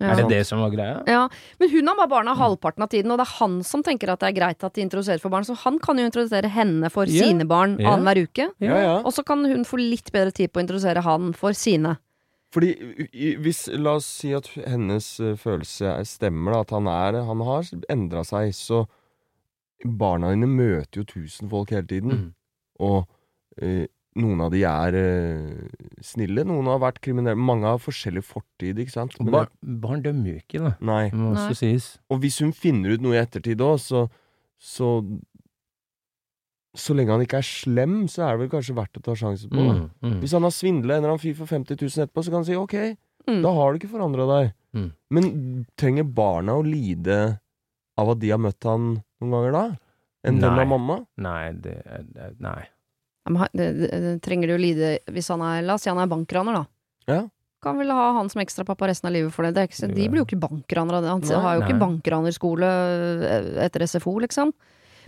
[0.01, 0.09] Ja.
[0.11, 1.03] Er det det som var greia?
[1.07, 1.27] Ja,
[1.61, 4.23] Men hun har bare barna halvparten av tiden, og det er han som tenker at
[4.23, 5.45] det er greit at de introduserer for barn.
[5.47, 7.29] Så han kan jo introdusere henne for yeah.
[7.29, 7.93] sine barn yeah.
[7.93, 8.49] annenhver uke.
[8.63, 8.95] Ja, ja.
[9.03, 11.95] Og så kan hun få litt bedre tid på å introdusere han for sine.
[12.53, 12.73] Fordi
[13.41, 17.41] hvis, La oss si at hennes eh, følelse er- stemmer, da, at han, er, han
[17.47, 18.85] har endra seg, så
[19.83, 22.11] Barna dine møter jo tusen folk hele tiden.
[22.11, 22.27] Mm.
[22.87, 23.01] Og
[23.59, 25.67] eh, noen av de er uh,
[26.05, 27.39] snille, noen har vært kriminelle.
[27.39, 29.15] Mange har forskjellig fortid, ikke sant.
[29.19, 30.73] Men bar, barn dømmer jo ikke, da.
[30.85, 31.09] nei.
[31.09, 31.53] Det må Nei.
[31.57, 31.87] sies.
[32.13, 34.05] Og hvis hun finner ut noe i ettertid òg, så,
[34.61, 34.91] så
[36.75, 39.51] Så lenge han ikke er slem, så er det vel kanskje verdt å ta sjansen
[39.53, 39.61] på.
[39.61, 40.15] Mm, mm.
[40.23, 42.47] Hvis han har svindla en eller annen fyr for 50 000 etterpå, så kan han
[42.49, 42.77] si ok,
[43.23, 43.37] Mm.
[43.39, 44.47] da har du ikke forandra deg.
[44.75, 44.87] Mm.
[45.15, 45.27] Men
[45.79, 47.39] trenger barna å lide
[47.95, 48.87] av at de har møtt han
[49.21, 49.61] noen ganger da?
[50.27, 50.65] En venn Nei.
[50.65, 50.97] av mamma?
[51.23, 51.75] Nei, det
[52.11, 52.65] det- Nei.
[53.23, 55.91] Ja, men det, det, det trenger du jo lide hvis han er La oss si
[55.91, 56.65] han er bankraner, da.
[57.13, 57.21] Ja.
[57.63, 59.53] Kan vel ha han som ekstrapappa resten av livet for det.
[59.55, 61.11] det er ikke, de blir jo ikke bankranere av det.
[61.13, 61.41] Han Nei.
[61.45, 61.83] har jo ikke Nei.
[61.85, 62.71] bankranerskole
[63.29, 64.51] eh, etter SFO, liksom.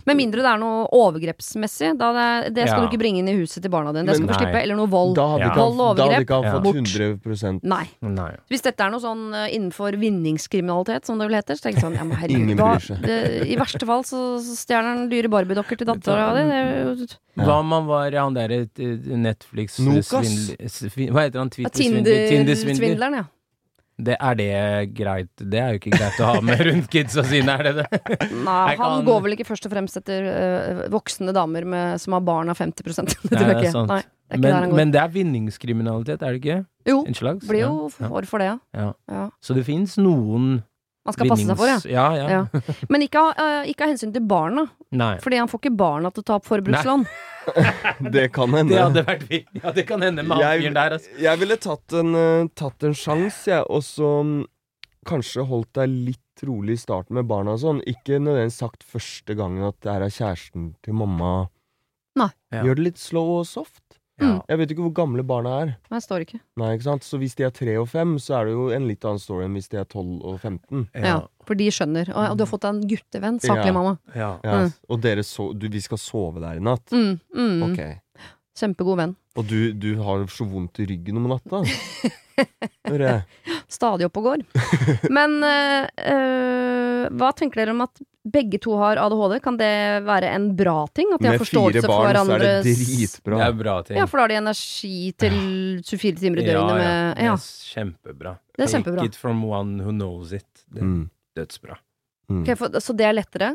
[0.06, 1.88] Med mindre det er noe overgrepsmessig.
[1.98, 2.86] Da det, det skal Ja.
[2.86, 4.06] du ikke bringe inn i huset til barna dine.
[4.06, 4.62] Det skal du slippe.
[4.62, 5.14] Eller noe vold.
[5.18, 5.54] Da hadde Ja.
[5.56, 7.86] Vold og da hadde ikke han fått 100 Nei.
[8.02, 8.30] Nei.
[8.48, 11.84] Hvis dette er noe sånn eh, innenfor vinningskriminalitet, som det vel heter, så tenker jeg
[11.88, 12.96] sånn ja, men herregud, Ingen bryr seg.
[13.02, 16.42] det, I verste fall så så stjeler han dyre barbiedokker til dattera di.
[17.36, 21.50] Hva om han var han derre Netflix-svindler Hva heter han?
[21.50, 23.26] Tinder-svindleren, ja.
[23.96, 24.48] Det, er det
[24.92, 25.30] greit?
[25.40, 28.00] Det er jo ikke greit å ha med rundt kidsa sine, er det det?
[28.44, 32.00] Nei, Jeg han kan- går vel ikke først og fremst etter uh, voksne damer med,
[32.02, 33.88] som har barn av 50 Det Nei, det er sant.
[33.88, 34.02] Nei,
[34.36, 36.58] det er Men, men det er vinningskriminalitet, er det ikke?
[36.86, 37.48] jo, En slags?
[37.48, 38.58] blir jo Ja, for det, ja.
[38.76, 38.92] Ja.
[39.08, 39.24] ja.
[39.40, 40.58] Så det fins noen
[41.06, 41.78] Man skal passe seg for, ja.
[41.88, 42.26] Ja, ja.
[42.34, 42.74] Ja.
[42.92, 45.14] Men ikke av, øh, ikke av hensyn til barna, Nei.
[45.22, 47.06] fordi han får ikke barna til å ta opp forbrukslån.
[48.16, 48.74] Det kan hende.
[48.74, 51.10] Det hadde vært vi- Ja, det kan hende med han fyren der, altså.
[51.22, 54.40] Jeg ville tatt en, uh, tatt en sjanse, jeg, og så mm,
[55.06, 57.78] kanskje holdt deg litt rolig i starten med barna og sånn.
[57.86, 61.48] Ikke nødvendigvis sagt første gangen at det er kjæresten til mamma.
[62.18, 62.30] Nei.
[62.50, 62.64] Ja.
[62.66, 63.82] Gjør det litt slow og soft.
[64.16, 64.38] Mm.
[64.48, 65.70] Jeg vet ikke hvor gamle barna er.
[65.92, 66.38] Nei, står ikke.
[66.56, 67.04] Nei, ikke sant?
[67.04, 69.44] Så hvis de er tre og fem, så er det jo en litt annen story
[69.44, 70.86] enn hvis de er tolv og 15.
[70.94, 71.18] Ja.
[71.44, 72.08] For de skjønner.
[72.14, 73.76] Og, og du har fått deg en guttevenn, saklig Ja.
[73.76, 73.98] mamma.
[74.14, 74.30] ja.
[74.44, 74.72] Ja, Mm.
[74.88, 76.90] Og dere so du, vi skal sove der i natt?
[76.96, 77.62] Mm, mm.
[77.68, 77.82] Ok.
[78.56, 79.16] Kjempegod venn.
[79.36, 81.60] Og du, du har så vondt i ryggen om natta?
[83.68, 84.42] Stadig opp og går.
[85.12, 89.36] Men eh, eh, hva tenker dere om at begge to har ADHD?
[89.44, 89.70] Kan det
[90.06, 91.12] være en bra ting?
[91.14, 93.38] At de har Med fire forståelse for barn så er det dritbra.
[93.40, 94.00] Det er bra ting.
[94.00, 95.36] Ja, for da har de energi til
[95.86, 97.34] 24 timer i døgnet med Det Ja.
[97.34, 98.36] er kjempebra.
[98.56, 99.00] Det er kjempebra.
[99.04, 100.48] Take it from one who knows it.
[100.72, 101.10] Det er Mm.
[101.36, 101.76] dødsbra.
[102.28, 102.42] Mm.
[102.42, 103.52] Okay, for, så det er lettere?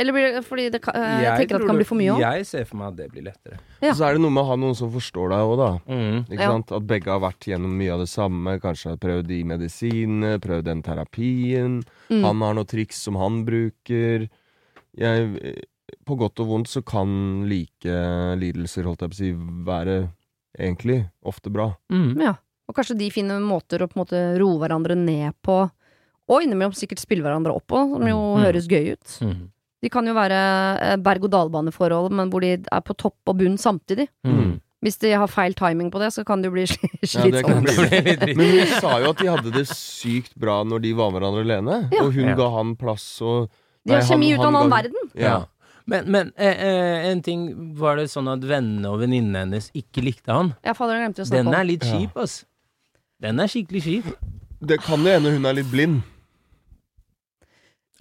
[0.00, 2.12] Eller blir det fordi det kan, jeg, jeg, tenker at det kan bli for mye
[2.14, 2.20] òg?
[2.24, 3.58] Jeg ser for meg at det blir lettere.
[3.82, 3.90] Ja.
[3.90, 5.68] Og så er det noe med å ha noen som forstår deg òg, da.
[5.86, 6.16] Mm.
[6.32, 6.48] Ikke Ja.
[6.54, 6.72] sant?
[6.72, 8.54] At begge har vært gjennom mye av det samme.
[8.62, 11.76] Kanskje har prøvd de medisinene, prøvd den terapien.
[12.08, 12.24] Mm.
[12.24, 14.28] Han har noen triks som han bruker.
[14.96, 15.60] Jeg, eh,
[16.08, 17.84] på godt og vondt så kan like
[18.40, 19.32] lidelser, holdt jeg på å si,
[19.68, 20.08] være
[20.58, 21.74] egentlig ofte bra.
[21.92, 22.16] Mm.
[22.20, 22.34] Ja.
[22.68, 25.70] Og kanskje de finner måter å på en måte roe hverandre ned på,
[26.32, 28.42] og innimellom sikkert spille hverandre opp på, som jo Mm.
[28.46, 29.18] høres gøy ut.
[29.20, 29.50] Mm.
[29.82, 30.36] De kan jo være
[30.78, 34.06] eh, berg-og-dal-baneforhold, men hvor de er på topp og bunn samtidig.
[34.26, 34.60] Mm.
[34.82, 36.64] Hvis de har feil timing på det, så kan det jo bli
[37.12, 37.68] slitsomt.
[37.70, 38.16] Ja.
[38.38, 41.44] Men hun sa jo at de hadde det sykt bra når de var med hverandre
[41.46, 41.76] alene.
[41.94, 42.02] Ja.
[42.02, 42.34] Og hun Ja.
[42.38, 43.46] ga han plass og
[43.86, 45.10] De har kjemi ut av en annen ga- verden.
[45.14, 45.28] Ja.
[45.28, 45.38] Ja.
[45.86, 47.40] Men, men eh, eh, en ting
[47.78, 50.52] Var det sånn at vennene og venninnene hennes ikke likte han?
[50.66, 52.36] Ja, fader, jeg glemte å snakke om Den er litt kjip, ass.
[53.22, 54.12] Den er skikkelig kjip.
[54.62, 56.02] Det kan jo hende hun er litt blind.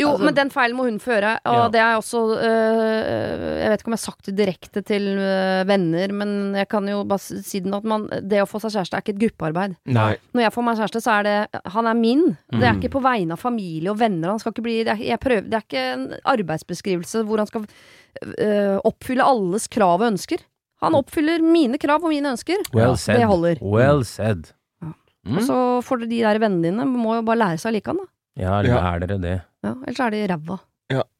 [0.01, 1.67] Jo, Altså- men den feilen må hun føre, og Ja.
[1.73, 5.67] det er også øh, Jeg vet ikke om jeg har sagt det direkte til øh,
[5.69, 8.97] venner, men jeg kan jo bare si den at man, det å få seg kjæreste
[8.97, 9.75] er ikke et gruppearbeid.
[9.85, 10.15] Nei.
[10.33, 12.23] Når jeg får meg kjæreste, så er det Han er min.
[12.51, 12.81] Det er Mm.
[12.81, 14.29] ikke på vegne av familie og venner.
[14.29, 17.47] Han skal ikke bli, det, er, jeg prøver, det er ikke en arbeidsbeskrivelse hvor han
[17.47, 17.65] skal
[18.39, 20.39] øh, oppfylle alles krav og ønsker.
[20.81, 22.57] Han oppfyller mine krav og mine ønsker.
[22.73, 23.19] Well said.
[23.19, 23.57] Det holder.
[23.61, 24.51] Well said.
[24.81, 25.37] Mm.
[25.37, 27.97] Og så får de der vennene dine må jo bare lære seg å like han,
[28.01, 28.07] da.
[28.41, 28.79] Ja, Ja.
[28.81, 29.41] lær dere det.
[29.61, 30.59] Ja, ellers er de ræva.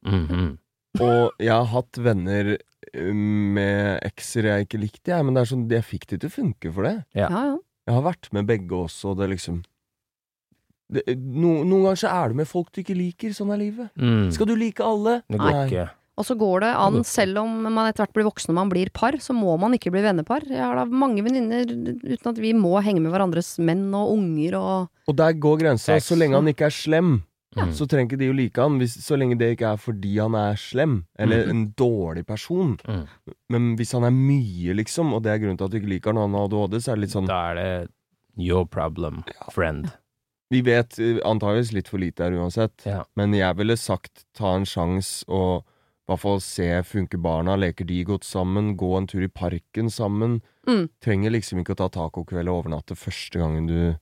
[0.06, 0.58] Mhm.
[1.00, 5.50] Og jeg har hatt venner eh, med ekser jeg ikke likte, jeg, men det er
[5.54, 6.96] sånn, jeg fikk det til å funke for det.
[7.16, 7.30] Ja.
[7.30, 7.60] Ja, ja.
[7.88, 9.62] Jeg har vært med begge også, og det liksom
[10.92, 13.32] det, no, Noen ganger så er du med folk du ikke liker.
[13.34, 13.88] Sånn er livet.
[13.96, 14.28] Mm.
[14.36, 15.22] Skal du like alle?
[15.24, 15.64] Det går Nei.
[15.70, 15.88] ikke.
[16.20, 18.68] Og så går det an, Det selv om man etter hvert blir voksen og man
[18.70, 20.44] blir par, så må man ikke bli vennepar.
[20.44, 24.58] Jeg har da mange venninner uten at vi må henge med hverandres menn og unger
[24.60, 25.96] og Og der går grensa.
[26.04, 27.22] Så lenge han ikke er slem,
[27.56, 27.72] Mm.
[27.76, 28.78] så trenger ikke de å like han.
[28.80, 31.50] Hvis, så lenge det ikke er fordi han er slem, eller Mm.
[31.50, 32.78] en dårlig person.
[32.88, 33.06] Mm.
[33.50, 36.12] Men hvis han er mye, liksom, og det er grunnen til at du ikke liker
[36.14, 37.90] han, og han har ADHD, så er det litt sånn Da er det
[38.38, 39.22] your problem,
[39.52, 39.90] friend.
[40.50, 43.04] Vi vet eh, antageligvis litt for lite her uansett, Ja.
[43.16, 47.86] men jeg ville sagt ta en sjanse og i hvert fall se funker barna, leker
[47.86, 50.40] de godt sammen, gå en tur i parken sammen.
[50.66, 50.88] Mm.
[51.00, 53.96] Trenger liksom ikke å ta tacokveld og overnatte første gangen du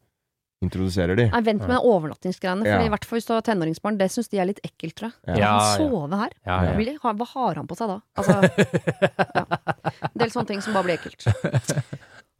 [0.64, 1.26] introduserer de.
[1.32, 1.80] Nei, vent med ja.
[1.80, 2.84] overnattingsgreiene, for Ja.
[2.84, 5.40] i hvert fall hvis du har tenåringsbarn, det syns de er litt ekkelt, tror jeg.
[5.40, 5.54] Ja.
[5.56, 6.36] Han sove her?
[6.46, 6.76] Ja, ja.
[6.76, 7.98] Blir ha- Hva har han på seg da?
[8.20, 8.36] Altså,
[9.40, 9.44] ja.
[10.10, 11.26] En del sånne ting som bare blir ekkelt.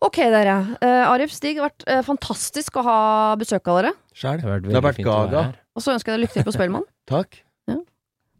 [0.00, 0.56] Ok, dere.
[0.80, 2.98] Uh, Arif Stig, det har vært uh, fantastisk å ha
[3.40, 3.92] besøk av dere.
[4.16, 4.40] Sjæl.
[4.40, 5.46] Det har vært Det har vært fint Gaga.
[5.76, 6.88] Og så ønsker jeg deg lykke til på Spellemann.
[7.14, 7.42] Takk.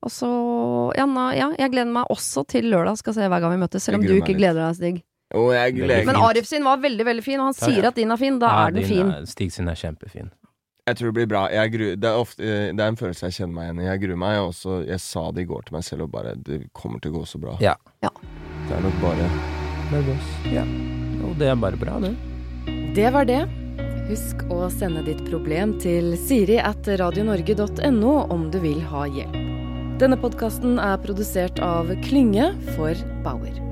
[0.01, 0.29] Og så,
[0.97, 1.05] ja,
[1.61, 4.15] jeg gleder meg også til lørdag, skal se hver gang vi møtes, selv om du
[4.17, 5.03] ikke gleder deg, Stig.
[5.35, 6.17] Og jeg gleder Men.
[6.17, 7.89] Arif sin var veldig, veldig fin, og han sier ja.
[7.89, 8.39] at din er fin.
[8.43, 9.11] Da Ja, er den din fin.
[9.11, 10.31] er- Stig sin er kjempefin.
[10.89, 11.43] Jeg tror det blir bra.
[11.53, 13.85] Jeg gru, det, er ofte, eh, det er en følelse jeg kjenner meg igjen i.
[13.87, 14.39] Jeg gruer meg.
[14.41, 17.13] og Også, jeg sa det i går til meg selv, og bare Det kommer til
[17.13, 17.57] å gå så bra.
[17.61, 17.77] Ja.
[18.03, 18.11] Ja.
[18.67, 19.29] Det er nok bare
[19.93, 20.27] nervøs.
[20.51, 20.65] Ja.
[21.29, 22.15] Og det er bare bra, det.
[22.97, 23.47] Det var det.
[24.11, 29.37] Husk å sende ditt problem til siri at radionorge.no om du vil ha hjelp.
[30.01, 33.70] Denne podkasten er produsert av Klynge for Bauer.